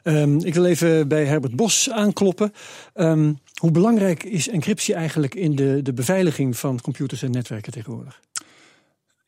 Ehm, 0.03 0.39
ik 0.39 0.55
wil 0.55 0.65
even 0.65 1.09
bij 1.09 1.25
Herbert 1.25 1.57
Bos 1.57 1.91
aankloppen. 1.91 2.53
Ehm, 2.95 3.33
hoe 3.55 3.71
belangrijk 3.71 4.23
is 4.23 4.49
encryptie 4.49 4.95
eigenlijk 4.95 5.35
in 5.35 5.57
de, 5.57 5.83
de 5.83 5.93
beveiliging 5.93 6.57
van 6.57 6.81
computers 6.81 7.23
en 7.23 7.31
netwerken 7.31 7.73
tegenwoordig? 7.73 8.21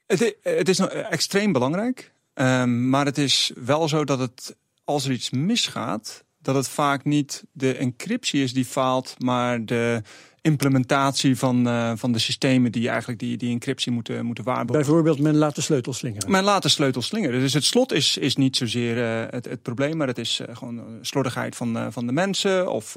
Het, 0.06 0.36
het 0.42 0.68
is 0.68 0.78
extreem 0.78 1.52
belangrijk. 1.52 2.12
Ehm, 2.34 2.88
maar 2.88 3.06
het 3.06 3.18
is 3.18 3.52
wel 3.64 3.88
zo 3.88 4.04
dat 4.04 4.18
het, 4.18 4.56
als 4.84 5.04
er 5.04 5.12
iets 5.12 5.30
misgaat, 5.30 6.24
dat 6.38 6.54
het 6.54 6.68
vaak 6.68 7.04
niet 7.04 7.44
de 7.52 7.74
encryptie 7.74 8.42
is 8.42 8.52
die 8.52 8.64
faalt, 8.64 9.14
maar 9.18 9.64
de 9.64 10.02
implementatie 10.42 11.38
van, 11.38 11.66
eh, 11.66 11.92
van 11.96 12.12
de 12.12 12.18
systemen 12.18 12.72
die 12.72 12.88
eigenlijk 12.88 13.18
die, 13.18 13.36
die 13.36 13.50
encryptie 13.50 13.92
moeten, 13.92 14.24
moeten 14.24 14.44
waarborgen. 14.44 14.84
Bijvoorbeeld, 14.84 15.18
men 15.18 15.36
laat 15.36 15.54
de 15.54 15.60
sleutel 15.60 15.92
slingeren. 15.92 16.30
Men 16.30 16.44
laat 16.44 16.62
de 16.62 16.68
sleutel 16.68 17.02
slingeren. 17.02 17.40
Dus 17.40 17.52
het 17.54 17.64
slot 17.64 17.92
is, 17.92 18.16
is 18.16 18.36
niet 18.36 18.56
zozeer 18.56 19.04
eh, 19.04 19.30
het, 19.30 19.44
het 19.44 19.62
probleem, 19.62 19.96
maar 19.96 20.06
het 20.06 20.18
is 20.18 20.40
eh, 20.40 20.56
gewoon 20.56 20.82
slordigheid 21.00 21.56
van, 21.56 21.92
van 21.92 22.06
de 22.06 22.12
mensen 22.12 22.70
of 22.72 22.92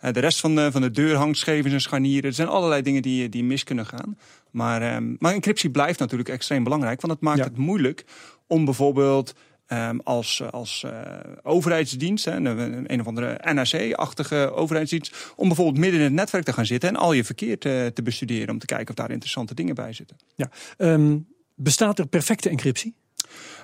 de 0.00 0.20
rest 0.20 0.40
van 0.40 0.54
de, 0.54 0.72
van 0.72 0.80
de 0.80 0.90
deur 0.90 1.16
hangt 1.16 1.38
scheef 1.38 1.66
zijn 1.68 1.80
scharnieren. 1.80 2.24
Er 2.30 2.36
zijn 2.36 2.48
allerlei 2.48 2.82
dingen 2.82 3.02
die, 3.02 3.28
die 3.28 3.44
mis 3.44 3.64
kunnen 3.64 3.86
gaan. 3.86 4.18
Maar, 4.50 4.82
ehm, 4.82 5.14
maar 5.18 5.32
encryptie 5.32 5.70
blijft 5.70 5.98
natuurlijk 5.98 6.28
extreem 6.28 6.64
belangrijk, 6.64 7.00
want 7.00 7.12
het 7.12 7.22
maakt 7.22 7.38
Ja. 7.38 7.44
het 7.44 7.56
moeilijk 7.56 8.04
om 8.46 8.64
bijvoorbeeld 8.64 9.34
ehm, 9.66 9.98
als, 9.98 10.42
als 10.50 10.84
eh, 10.84 11.00
overheidsdienst, 11.42 12.24
hè, 12.24 12.34
een, 12.34 13.00
of 13.00 13.06
andere 13.06 13.40
NRC-achtige 13.52 14.52
overheidsdienst, 14.52 15.32
om 15.36 15.46
bijvoorbeeld 15.46 15.78
midden 15.78 15.98
in 15.98 16.04
het 16.06 16.14
netwerk 16.14 16.44
te 16.44 16.52
gaan 16.52 16.66
zitten 16.66 16.88
en 16.88 16.96
al 16.96 17.12
je 17.12 17.24
verkeer 17.24 17.58
te, 17.58 17.90
te 17.94 18.02
bestuderen 18.02 18.48
om 18.48 18.58
te 18.58 18.66
kijken 18.66 18.88
of 18.88 18.94
daar 18.94 19.10
interessante 19.10 19.54
dingen 19.54 19.74
bij 19.74 19.92
zitten. 19.92 20.16
Ja. 20.36 20.50
Ehm, 20.76 21.18
bestaat 21.54 21.98
er 21.98 22.06
perfecte 22.06 22.48
encryptie? 22.48 22.94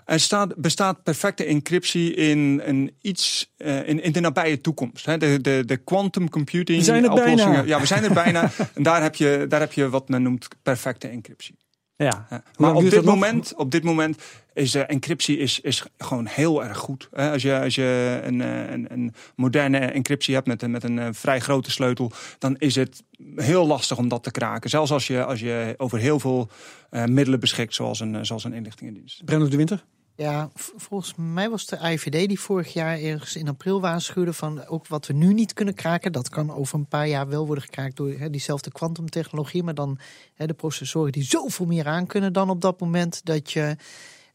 Er 0.05 0.21
staat, 0.21 0.57
bestaat 0.57 1.03
perfecte 1.03 1.45
encryptie 1.45 2.15
in, 2.15 2.63
een 2.65 2.97
iets, 3.01 3.53
eh, 3.57 3.89
in, 3.89 4.03
in 4.03 4.13
de 4.13 4.21
nabije 4.21 4.61
toekomst. 4.61 5.07
Hè. 5.07 5.19
De, 5.19 5.41
de, 5.41 5.63
de 5.67 5.77
quantum 5.77 6.29
computing 6.29 6.79
We 6.79 6.85
zijn 6.85 7.05
er 7.05 7.11
oplossingen. 7.11 7.53
bijna. 7.53 7.63
Ja, 7.67 7.81
we 7.81 7.87
zijn 7.87 8.05
er 8.05 8.13
bijna. 8.13 8.51
En 8.75 8.83
daar 8.83 9.03
heb, 9.03 9.15
je, 9.15 9.47
daar 9.49 9.61
heb 9.61 9.73
je 9.73 9.89
wat 9.89 10.09
men 10.09 10.23
noemt 10.23 10.49
perfecte 10.63 11.09
encryptie. 11.09 11.57
Ja. 11.97 12.27
Maar 12.57 12.75
op 12.75 12.91
dit, 12.91 13.05
moment, 13.05 13.55
op 13.55 13.71
dit 13.71 13.85
moment 13.85 14.23
is 14.55 14.75
uh, 14.75 14.83
encryptie 14.87 15.39
is, 15.39 15.61
is 15.61 15.85
gewoon 15.99 16.27
heel 16.27 16.65
erg 16.65 16.79
goed. 16.79 17.09
Als 17.13 17.43
je, 17.43 17.61
als 17.61 17.75
je 17.75 18.21
een, 18.25 18.41
een, 18.41 18.93
een 18.93 19.15
moderne 19.37 19.79
encryptie 19.79 20.35
hebt 20.35 20.47
met, 20.47 20.67
met 20.67 20.85
een 20.85 21.15
vrij 21.15 21.41
grote 21.41 21.71
sleutel, 21.71 22.13
dan 22.39 22.57
is 22.57 22.75
het 22.75 23.03
heel 23.37 23.67
lastig 23.67 23.99
om 23.99 24.09
dat 24.09 24.23
te 24.23 24.31
kraken. 24.31 24.71
Zelfs 24.71 24.93
als 24.93 25.07
je, 25.07 25.25
als 25.25 25.41
je 25.41 25.75
over 25.77 25.99
heel 25.99 26.21
veel 26.21 26.51
middelen 26.91 27.41
beschikt, 27.41 27.75
zoals 27.75 28.01
een, 28.01 28.27
zoals 28.27 28.45
een 28.45 28.53
inlichtingendienst. 28.53 29.25
Brenno 29.25 29.49
de 29.49 29.57
Winter? 29.57 29.85
Ja, 30.23 30.51
volgens 30.55 31.15
mij 31.17 31.51
was 31.51 31.67
de 31.67 31.79
IVD 31.83 32.29
die 32.29 32.41
vorig 32.41 32.73
jaar 32.73 32.99
ergens 32.99 33.37
in 33.37 33.49
april 33.49 33.81
waarschuwde 33.81 34.33
van 34.33 34.67
ook 34.67 34.87
wat 34.87 35.07
we 35.07 35.13
nu 35.13 35.33
niet 35.33 35.53
kunnen 35.53 35.75
kraken, 35.75 36.13
dat 36.13 36.29
kan 36.29 36.55
over 36.55 36.79
een 36.79 36.87
paar 36.87 37.09
jaar 37.09 37.29
wel 37.29 37.47
worden 37.47 37.65
gekraakt 37.65 37.97
door 37.97 38.11
hè, 38.19 38.31
diezelfde 38.31 38.73
kwantumtechnologie, 38.73 39.63
maar 39.63 39.75
dan 39.75 39.99
hè, 40.35 40.47
de 40.47 40.55
processoren 40.55 41.13
die 41.13 41.25
zoveel 41.25 41.67
meer 41.67 41.87
aan 41.87 42.07
kunnen 42.07 42.33
dan 42.33 42.51
op 42.51 42.61
dat 42.61 42.81
moment 42.81 43.21
dat 43.25 43.53
je 43.53 43.77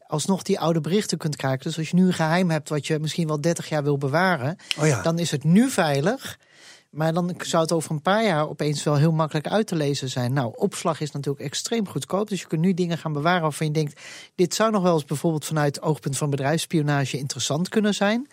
alsnog 0.07 0.41
die 0.41 0.59
oude 0.59 0.81
berichten 0.81 1.17
kunt 1.17 1.35
kraken. 1.35 1.63
Dus 1.63 1.77
als 1.77 1.89
je 1.89 1.95
nu 1.95 2.05
een 2.05 2.13
geheim 2.13 2.49
hebt 2.49 2.69
wat 2.69 2.87
je 2.87 2.99
misschien 2.99 3.27
wel 3.27 3.41
30 3.41 3.69
jaar 3.69 3.83
wil 3.83 3.97
bewaren, 3.97 4.57
oh 4.79 4.87
ja. 4.87 5.01
dan 5.01 5.19
is 5.19 5.31
het 5.31 5.43
nu 5.43 5.69
veilig. 5.69 6.39
Maar 6.89 7.13
dan 7.13 7.35
zou 7.37 7.63
het 7.63 7.71
over 7.71 7.91
een 7.91 8.01
paar 8.01 8.23
jaar 8.23 8.49
opeens 8.49 8.83
wel 8.83 8.95
heel 8.95 9.11
makkelijk 9.11 9.47
uit 9.47 9.67
te 9.67 9.75
lezen 9.75 10.09
zijn. 10.09 10.33
Nou, 10.33 10.53
opslag 10.55 11.01
is 11.01 11.11
natuurlijk 11.11 11.45
extreem 11.45 11.87
goedkoop. 11.87 12.29
Dus 12.29 12.41
je 12.41 12.47
kunt 12.47 12.61
nu 12.61 12.73
dingen 12.73 12.97
gaan 12.97 13.13
bewaren 13.13 13.41
waarvan 13.41 13.67
je 13.67 13.73
denkt... 13.73 14.01
dit 14.35 14.53
zou 14.53 14.71
nog 14.71 14.83
wel 14.83 14.93
eens 14.93 15.05
bijvoorbeeld 15.05 15.45
vanuit 15.45 15.75
het 15.75 15.83
oogpunt 15.83 16.17
van 16.17 16.29
bedrijfsspionage 16.29 17.17
interessant 17.17 17.69
kunnen 17.69 17.93
zijn. 17.93 18.27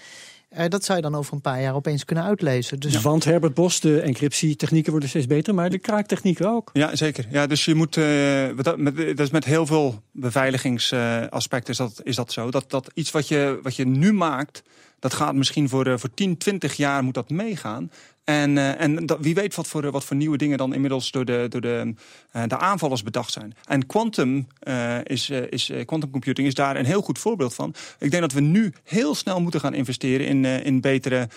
Uh, 0.59 0.65
dat 0.69 0.85
zou 0.85 0.97
je 0.99 1.05
dan 1.05 1.15
over 1.15 1.35
een 1.35 1.41
paar 1.41 1.61
jaar 1.61 1.75
opeens 1.75 2.05
kunnen 2.05 2.25
uitlezen. 2.25 2.81
Dus... 2.81 2.93
Ja, 2.93 3.01
want 3.01 3.25
Herbert 3.25 3.55
Bos, 3.55 3.81
de 3.81 4.01
encryptietechnieken 4.01 4.91
worden 4.91 5.09
steeds 5.09 5.27
beter, 5.27 5.55
maar 5.55 5.71
de 5.71 5.79
kraaktechnieken 5.79 6.49
ook. 6.49 6.71
Ja, 6.73 6.97
zeker. 6.97 7.27
Ja, 7.31 7.47
dus 7.47 7.65
je 7.65 7.75
moet, 7.75 7.97
uh, 7.97 8.49
dat, 8.57 8.79
met, 8.79 8.97
dat 8.97 9.21
is 9.21 9.31
met 9.31 9.45
heel 9.45 9.67
veel 9.67 10.03
beveiligingsaspecten 10.13 11.73
is, 11.73 11.79
dat, 11.79 12.01
is 12.03 12.17
dat 12.17 12.33
zo. 12.33 12.51
Dat, 12.51 12.71
dat 12.71 12.91
iets 12.95 13.11
wat 13.11 13.29
je, 13.29 13.59
wat 13.63 13.77
je 13.77 13.87
nu 13.87 14.13
maakt, 14.13 14.63
dat 14.99 15.15
gaat 15.15 15.35
misschien 15.35 15.69
voor, 15.69 15.87
uh, 15.87 15.95
voor 15.97 16.15
10, 16.15 16.37
20 16.37 16.75
jaar 16.75 17.05
moet 17.05 17.15
dat 17.15 17.31
meegaan. 17.31 17.91
En, 18.25 18.57
uh, 18.57 18.81
en 18.81 19.17
wie 19.21 19.35
weet 19.35 19.55
wat 19.55 19.67
voor, 19.67 19.91
wat 19.91 20.05
voor 20.05 20.17
nieuwe 20.17 20.37
dingen 20.37 20.59
dan 20.59 20.75
inmiddels 20.75 21.11
door 21.11 21.25
de, 21.25 21.47
door 21.49 21.61
de, 21.61 21.95
uh, 22.33 22.43
de 22.47 22.59
aanvallers 22.59 23.03
bedacht 23.03 23.33
zijn. 23.33 23.55
En 23.65 23.87
quantum, 23.87 24.47
uh, 24.69 24.99
is, 25.03 25.31
is, 25.31 25.73
quantum 25.85 26.11
computing 26.11 26.47
is 26.47 26.55
daar 26.55 26.77
een 26.77 26.85
heel 26.85 27.03
goed 27.03 27.19
voorbeeld 27.19 27.55
van. 27.55 27.75
Ik 27.99 28.11
denk 28.11 28.23
dat 28.23 28.33
we 28.33 28.41
nu 28.41 28.73
heel 28.85 29.15
snel 29.15 29.41
moeten 29.41 29.61
gaan 29.61 29.75
investeren 29.75 30.27
in, 30.27 30.45
in 30.45 30.81
betere 30.81 31.29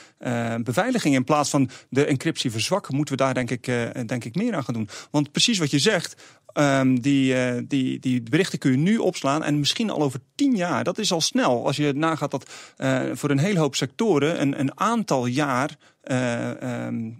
beveiliging. 0.63 1.15
In 1.15 1.23
plaats 1.23 1.50
van 1.50 1.69
de 1.89 2.06
encryptie 2.06 2.52
verzwakken, 2.52 2.95
moeten 2.95 3.17
we 3.17 3.23
daar 3.23 3.34
denk 3.34 3.50
ik, 3.50 3.65
denk 4.08 4.26
ik 4.26 4.36
meer 4.36 4.56
aan 4.56 4.63
gaan 4.63 4.73
doen. 4.73 4.89
Want 5.12 5.32
precies 5.32 5.58
wat 5.58 5.71
je 5.71 5.80
zegt, 5.80 6.15
Um, 6.59 7.01
die, 7.01 7.33
uh, 7.33 7.61
die, 7.67 7.99
die 7.99 8.23
berichten 8.23 8.59
kun 8.59 8.71
je 8.71 8.77
nu 8.77 8.97
opslaan 8.97 9.43
en 9.43 9.59
misschien 9.59 9.89
al 9.89 10.01
over 10.01 10.19
tien 10.35 10.55
jaar. 10.55 10.83
Dat 10.83 10.97
is 10.97 11.11
al 11.11 11.21
snel. 11.21 11.65
Als 11.65 11.75
je 11.75 11.93
nagaat 11.93 12.31
dat 12.31 12.49
uh, 12.77 13.01
voor 13.13 13.29
een 13.29 13.39
hele 13.39 13.59
hoop 13.59 13.75
sectoren 13.75 14.41
een, 14.41 14.59
een 14.59 14.79
aantal 14.79 15.25
jaar 15.25 15.77
uh, 16.03 16.85
um, 16.85 17.17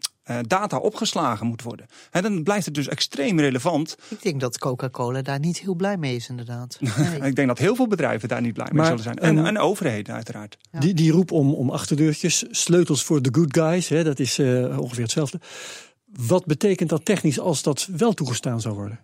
data 0.48 0.78
opgeslagen 0.78 1.48
moet 1.48 1.62
worden. 1.62 1.86
En 2.12 2.22
dan 2.22 2.44
blijft 2.44 2.66
het 2.66 2.74
dus 2.74 2.88
extreem 2.88 3.40
relevant. 3.40 3.98
Ik 4.08 4.22
denk 4.22 4.40
dat 4.40 4.58
Coca-Cola 4.58 5.22
daar 5.22 5.40
niet 5.40 5.60
heel 5.60 5.76
blij 5.76 5.98
mee 5.98 6.16
is, 6.16 6.30
inderdaad. 6.30 6.78
Nee. 6.98 7.30
ik 7.30 7.36
denk 7.36 7.48
dat 7.48 7.58
heel 7.58 7.76
veel 7.76 7.88
bedrijven 7.88 8.30
daar 8.30 8.42
niet 8.42 8.54
blij 8.54 8.70
mee 8.72 8.86
zullen 8.86 9.04
zijn. 9.04 9.18
En, 9.18 9.46
en 9.46 9.58
overheden, 9.58 10.16
uiteraard. 10.16 10.58
Ja. 10.72 10.80
Die, 10.80 10.94
die 10.94 11.12
roep 11.12 11.32
om, 11.32 11.54
om 11.54 11.70
achterdeurtjes, 11.70 12.46
sleutels 12.50 13.04
voor 13.04 13.22
de 13.22 13.30
good 13.32 13.58
guys, 13.58 13.88
hè, 13.88 14.04
dat 14.04 14.20
is 14.20 14.40
ongeveer 14.40 15.04
hetzelfde. 15.04 15.40
Wat 16.06 16.46
betekent 16.46 16.90
dat 16.90 17.06
technisch 17.06 17.40
als 17.40 17.64
dat 17.64 17.88
wel 17.98 18.14
toegestaan 18.14 18.62
zou 18.62 18.76
worden? 18.76 19.00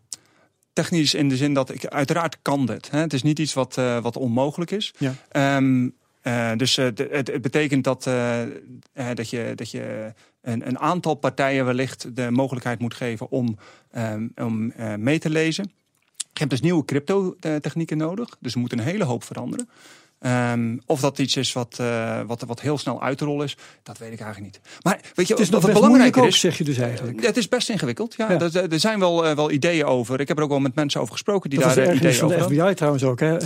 Technisch 0.74 1.14
in 1.14 1.30
de 1.30 1.38
zin 1.38 1.54
dat 1.54 1.74
ik 1.74 1.86
uiteraard 1.86 2.38
kan 2.42 2.66
dit. 2.66 2.92
Hè. 2.92 3.00
Het 3.00 3.14
is 3.14 3.24
niet 3.24 3.40
iets 3.40 3.54
wat, 3.54 3.78
uh, 3.78 4.02
wat 4.02 4.18
onmogelijk 4.18 4.72
is. 4.72 4.94
Ja. 4.98 5.56
Um, 5.58 5.94
uh, 6.24 6.52
dus 6.56 6.78
uh, 6.78 6.86
het, 6.86 7.28
het, 7.28 7.42
betekent 7.42 7.84
dat, 7.84 8.04
dat 9.14 9.30
je, 9.30 9.52
dat 9.56 9.72
je 9.72 10.14
een, 10.42 10.68
een, 10.68 10.80
aantal 10.80 11.16
partijen 11.16 11.66
wellicht 11.66 12.16
de 12.16 12.32
mogelijkheid 12.32 12.80
moet 12.80 12.94
geven 12.94 13.30
om, 13.30 13.58
um, 13.98 14.32
om 14.36 14.74
mee 14.98 15.20
te 15.20 15.30
lezen. 15.30 15.72
Je 16.18 16.40
hebt 16.40 16.50
dus 16.50 16.62
nieuwe 16.62 16.86
crypto-technieken 16.86 17.98
nodig. 17.98 18.38
Dus 18.40 18.54
er 18.54 18.60
moet 18.60 18.72
een 18.72 18.80
hele 18.80 19.04
hoop 19.04 19.24
veranderen. 19.24 19.70
Um, 20.26 20.82
of 20.86 21.00
dat 21.00 21.20
iets 21.20 21.36
is 21.36 21.54
wat, 21.54 21.78
uh, 21.82 22.22
wat, 22.28 22.42
wat 22.42 22.62
heel 22.62 22.78
snel 22.78 23.02
uit 23.02 23.18
te 23.18 23.26
rollen 23.26 23.46
is, 23.46 23.58
dat 23.84 23.98
weet 23.98 24.12
ik 24.12 24.20
eigenlijk 24.20 24.54
niet. 24.54 24.80
Maar 24.82 25.00
weet 25.16 25.28
je, 25.28 25.34
het 25.34 25.44
is 25.44 25.50
wat 25.50 25.62
nog 25.62 25.74
belangrijker 25.74 26.26
is, 26.26 26.40
zeg 26.40 26.58
je 26.58 26.64
dus 26.64 26.78
eigenlijk. 26.78 27.26
Het 27.26 27.38
is 27.38 27.50
best 27.50 27.70
ingewikkeld. 27.70 28.14
Ja, 28.18 28.32
ja. 28.32 28.40
Er, 28.40 28.72
er, 28.72 28.80
zijn 28.80 29.00
wel, 29.00 29.30
uh, 29.30 29.36
wel 29.36 29.52
ideeën 29.52 29.86
over. 29.86 30.20
Ik 30.20 30.28
heb 30.28 30.38
er 30.38 30.44
ook 30.44 30.50
wel 30.50 30.60
met 30.60 30.76
mensen 30.76 31.02
over 31.02 31.14
gesproken 31.14 31.50
die 31.50 31.60
dat 31.60 31.76
daar 31.76 31.96
ideeën 31.96 32.14
van 32.14 32.26
over 32.26 32.38
de 32.38 32.42
hadden. 32.42 32.66
FBI 32.66 32.76
trouwens 32.76 33.04
ook. 33.04 33.20
Hè. 33.20 33.38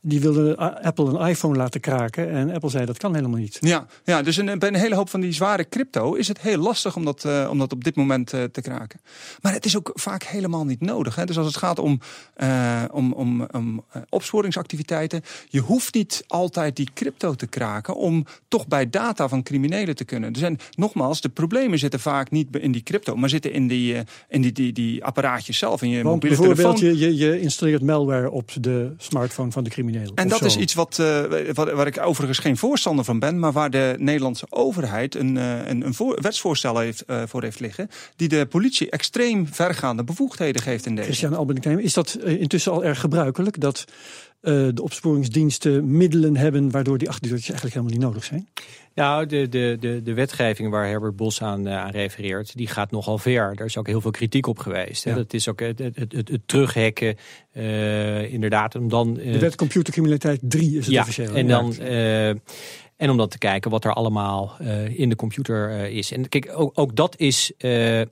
Die 0.00 0.20
wilde 0.20 0.56
Apple 0.82 1.04
een 1.04 1.28
iPhone 1.28 1.56
laten 1.56 1.80
kraken 1.80 2.30
en 2.30 2.50
Apple 2.50 2.70
zei 2.70 2.84
dat 2.84 2.98
kan 2.98 3.14
helemaal 3.14 3.40
niet. 3.40 3.56
Ja, 3.60 3.86
ja 4.04 4.22
dus 4.22 4.36
een, 4.36 4.58
bij 4.58 4.68
een 4.68 4.74
hele 4.74 4.94
hoop 4.94 5.08
van 5.08 5.20
die 5.20 5.32
zware 5.32 5.68
crypto 5.68 6.14
is 6.14 6.28
het 6.28 6.40
heel 6.40 6.58
lastig 6.58 6.96
om 6.96 7.04
dat, 7.04 7.24
uh, 7.24 7.48
om 7.50 7.58
dat 7.58 7.72
op 7.72 7.84
dit 7.84 7.96
moment 7.96 8.28
te 8.28 8.60
kraken. 8.62 9.00
Maar 9.40 9.52
het 9.52 9.64
is 9.64 9.76
ook 9.76 9.90
vaak 9.94 10.22
helemaal 10.22 10.64
niet 10.64 10.80
nodig. 10.80 11.14
Hè. 11.14 11.24
Dus 11.24 11.38
als 11.38 11.46
het 11.46 11.56
gaat 11.56 11.78
om, 11.78 12.00
om, 12.90 13.12
om, 13.12 13.46
om 13.50 13.84
opsporingsactiviteiten, 14.08 15.22
je 15.48 15.60
hoeft 15.60 15.94
niet 15.94 16.21
altijd 16.26 16.76
die 16.76 16.88
crypto 16.94 17.34
te 17.34 17.46
kraken 17.46 17.96
om 17.96 18.26
toch 18.48 18.66
bij 18.66 18.90
data 18.90 19.28
van 19.28 19.42
criminelen 19.42 19.96
te 19.96 20.04
kunnen. 20.04 20.32
Dus 20.32 20.42
en 20.42 20.58
nogmaals, 20.74 21.20
de 21.20 21.28
problemen 21.28 21.78
zitten 21.78 22.00
vaak 22.00 22.30
niet 22.30 22.56
in 22.56 22.72
die 22.72 22.82
crypto, 22.82 23.16
maar 23.16 23.28
zitten 23.28 23.52
in 23.52 23.68
die, 23.68 23.94
uh, 23.94 24.00
in 24.28 24.42
die, 24.42 24.52
die, 24.52 24.72
die 24.72 25.04
apparaatjes 25.04 25.58
zelf, 25.58 25.82
in 25.82 25.88
je 25.88 26.02
Want 26.02 26.14
mobiele 26.14 26.36
bijvoorbeeld 26.36 26.76
telefoon. 26.76 26.98
Je, 26.98 27.16
je, 27.16 27.26
je 27.26 27.40
installeert 27.40 27.82
malware 27.82 28.30
op 28.30 28.50
de 28.60 28.92
smartphone 28.96 29.50
van 29.50 29.64
de 29.64 29.70
criminelen. 29.70 30.12
En 30.14 30.28
dat 30.28 30.38
zo. 30.38 30.44
is 30.44 30.56
iets 30.56 30.74
wat, 30.74 30.98
uh, 31.00 31.22
wat, 31.52 31.72
waar 31.72 31.86
ik 31.86 32.00
overigens 32.00 32.38
geen 32.38 32.56
voorstander 32.56 33.04
van 33.04 33.18
ben, 33.18 33.38
maar 33.38 33.52
waar 33.52 33.70
de 33.70 33.94
Nederlandse 33.98 34.46
overheid 34.50 35.14
een, 35.14 35.36
uh, 35.36 35.68
een, 35.68 35.86
een 35.86 35.94
voor, 35.94 36.18
wetsvoorstel 36.20 36.78
heeft, 36.78 37.04
uh, 37.06 37.22
voor 37.26 37.42
heeft 37.42 37.60
liggen, 37.60 37.88
die 38.16 38.28
de 38.28 38.46
politie 38.46 38.90
extreem 38.90 39.46
vergaande 39.46 40.04
bevoegdheden 40.04 40.62
geeft 40.62 40.86
in 40.86 40.94
deze. 40.94 41.06
Christian 41.06 41.34
Albenikheim, 41.34 41.78
is 41.78 41.92
dat 41.92 42.18
intussen 42.24 42.72
al 42.72 42.84
erg 42.84 43.00
gebruikelijk 43.00 43.60
dat 43.60 43.84
uh, 44.42 44.68
de 44.74 44.82
opsporingsdiensten 44.82 45.96
middelen 45.96 46.36
hebben 46.36 46.70
waardoor 46.70 46.98
die 46.98 47.08
achterdeurtjes 47.08 47.50
eigenlijk 47.50 47.74
helemaal 47.74 47.98
niet 47.98 48.06
nodig 48.06 48.24
zijn? 48.24 48.48
Nou, 48.94 49.26
de, 49.26 49.48
de, 49.48 49.76
de, 49.80 50.02
de 50.02 50.14
wetgeving 50.14 50.70
waar 50.70 50.86
Herbert 50.86 51.16
Bos 51.16 51.42
aan, 51.42 51.66
uh, 51.66 51.76
aan 51.76 51.90
refereert, 51.90 52.56
die 52.56 52.66
gaat 52.66 52.90
nogal 52.90 53.18
ver. 53.18 53.56
Daar 53.56 53.66
is 53.66 53.76
ook 53.76 53.86
heel 53.86 54.00
veel 54.00 54.10
kritiek 54.10 54.46
op 54.46 54.58
geweest. 54.58 55.04
Ja. 55.04 55.14
Dat 55.14 55.32
is 55.32 55.48
ook 55.48 55.60
het, 55.60 55.78
het, 55.78 55.96
het, 55.96 56.28
het 56.28 56.40
terughacken, 56.46 57.16
uh, 57.52 58.32
inderdaad. 58.32 58.74
Om 58.74 58.88
dan, 58.88 59.14
de 59.14 59.38
wet 59.38 59.56
computercriminaliteit 59.56 60.40
3 60.42 60.78
is 60.78 60.84
het 60.84 60.94
ja, 60.94 61.00
officieel. 61.00 61.34
En 61.34 61.46
dan... 61.46 61.74
En 63.02 63.10
om 63.10 63.16
dan 63.16 63.28
te 63.28 63.38
kijken 63.38 63.70
wat 63.70 63.84
er 63.84 63.92
allemaal 63.92 64.56
uh, 64.60 64.98
in 64.98 65.08
de 65.08 65.16
computer 65.16 65.70
uh, 65.70 65.96
is. 65.96 66.12
En 66.12 66.28
kijk, 66.28 66.52
ook, 66.54 66.72
ook 66.74 66.96
dat 66.96 67.14
is 67.18 67.52
uh, 67.58 68.02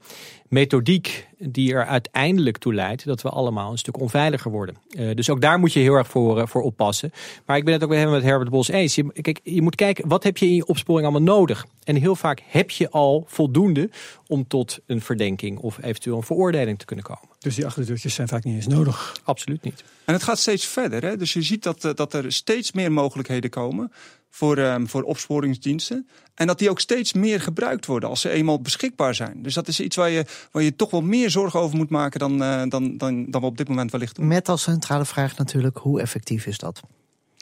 methodiek 0.49 1.29
die 1.39 1.75
er 1.75 1.87
uiteindelijk 1.87 2.59
toe 2.59 2.75
leidt 2.75 3.05
dat 3.05 3.23
we 3.23 3.29
allemaal 3.29 3.71
een 3.71 3.79
stuk 3.79 4.01
onveiliger 4.01 4.51
worden. 4.51 4.77
dus 5.15 5.31
ook 5.31 5.41
daar 5.41 5.59
moet 5.59 5.73
je 5.73 5.81
heel 5.81 5.95
erg 5.95 6.09
voor, 6.09 6.49
voor 6.49 6.63
oppassen. 6.63 7.13
Maar 7.47 7.57
ik 7.57 7.65
ben 7.65 7.73
het 7.73 7.85
ook 7.85 7.93
helemaal 7.93 8.15
met 8.15 8.23
Herbert 8.23 8.51
Bos 8.51 8.69
eens. 8.69 8.95
Je, 8.95 9.13
kijk, 9.13 9.41
je 9.43 9.63
moet 9.63 9.75
kijken, 9.75 10.09
wat 10.09 10.23
heb 10.23 10.37
je 10.37 10.47
in 10.47 10.55
je 10.55 10.67
opsporing 10.67 11.09
allemaal 11.09 11.37
nodig? 11.37 11.67
En 11.85 11.97
heel 11.97 12.17
vaak 12.17 12.43
heb 12.47 12.71
je 12.71 12.91
al 12.91 13.25
voldoende 13.27 13.91
om 14.27 14.47
tot 14.47 14.79
een 14.87 15.01
verdenking 15.01 15.59
of 15.59 15.79
eventueel 15.83 16.17
een 16.17 16.23
veroordeling 16.23 16.79
te 16.79 16.85
kunnen 16.85 17.05
komen. 17.05 17.29
Dus 17.39 17.55
die 17.55 17.67
achterdeurtjes 17.67 18.15
zijn 18.15 18.29
vaak 18.29 18.45
niet 18.45 18.55
eens 18.55 18.67
nodig? 18.67 19.17
Absoluut 19.25 19.63
niet. 19.63 19.85
En 20.05 20.15
het 20.15 20.23
gaat 20.23 20.39
steeds 20.39 20.67
verder. 20.67 21.03
Hè? 21.03 21.17
Dus 21.17 21.33
je 21.33 21.43
ziet 21.43 21.63
dat, 21.63 21.81
dat 21.95 22.15
er 22.15 22.33
steeds 22.33 22.73
meer 22.73 22.93
mogelijkheden 22.93 23.51
komen 23.51 23.93
voor, 24.31 24.59
um, 24.59 24.89
voor 24.89 25.03
opsporingsdiensten. 25.03 26.09
En 26.35 26.47
dat 26.47 26.59
die 26.59 26.71
ook 26.71 26.81
steeds 26.81 27.13
meer 27.13 27.41
gebruikt 27.41 27.87
worden 27.87 28.09
als 28.09 28.21
ze 28.21 28.31
eenmaal 28.31 28.61
beschikbaar 28.61 29.15
zijn. 29.15 29.43
Dus 29.43 29.55
dat 29.55 29.69
is 29.69 29.81
iets 29.81 29.97
waar 29.97 30.11
je, 30.11 30.25
waar 30.51 30.63
je 30.63 30.77
toch 30.77 30.91
wel 30.91 31.03
meer 31.03 31.31
zorgen 31.31 31.61
over 31.61 31.77
moet 31.77 31.91
maken 31.91 32.21
dan, 32.21 32.43
uh, 32.43 32.63
dan, 32.69 32.97
dan, 32.99 33.31
dan 33.31 33.41
we 33.41 33.47
op 33.47 33.57
dit 33.57 33.69
moment 33.69 33.91
wellicht 33.91 34.17
doen. 34.17 34.27
Met 34.27 34.49
als 34.49 34.63
centrale 34.63 35.05
vraag 35.05 35.37
natuurlijk, 35.37 35.77
hoe 35.77 36.01
effectief 36.01 36.47
is 36.47 36.59
dat? 36.59 36.81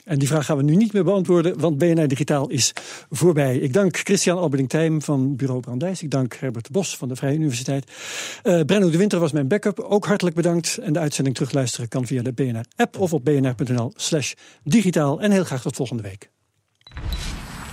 En 0.09 0.19
die 0.19 0.27
vraag 0.27 0.45
gaan 0.45 0.57
we 0.57 0.63
nu 0.63 0.75
niet 0.75 0.93
meer 0.93 1.03
beantwoorden, 1.03 1.59
want 1.59 1.77
BNR 1.77 2.07
Digitaal 2.07 2.49
is 2.49 2.73
voorbij. 3.09 3.57
Ik 3.57 3.73
dank 3.73 3.97
Christian 3.97 4.37
Alberding-Tijm 4.37 5.01
van 5.01 5.35
Bureau 5.35 5.61
Brandijs. 5.61 6.03
Ik 6.03 6.11
dank 6.11 6.35
Herbert 6.35 6.71
Bos 6.71 6.97
van 6.97 7.07
de 7.07 7.15
Vrije 7.15 7.35
Universiteit. 7.35 7.91
Uh, 8.43 8.61
Brenno 8.61 8.89
de 8.89 8.97
Winter 8.97 9.19
was 9.19 9.31
mijn 9.31 9.47
backup. 9.47 9.79
Ook 9.79 10.05
hartelijk 10.05 10.35
bedankt. 10.35 10.77
En 10.77 10.93
de 10.93 10.99
uitzending 10.99 11.35
terugluisteren 11.35 11.87
kan 11.89 12.07
via 12.07 12.21
de 12.21 12.33
BNR-app 12.33 12.99
of 12.99 13.13
op 13.13 13.25
bnr.nl 13.25 13.93
slash 13.95 14.33
digitaal. 14.63 15.21
En 15.21 15.31
heel 15.31 15.43
graag 15.43 15.61
tot 15.61 15.75
volgende 15.75 16.03
week. 16.03 16.29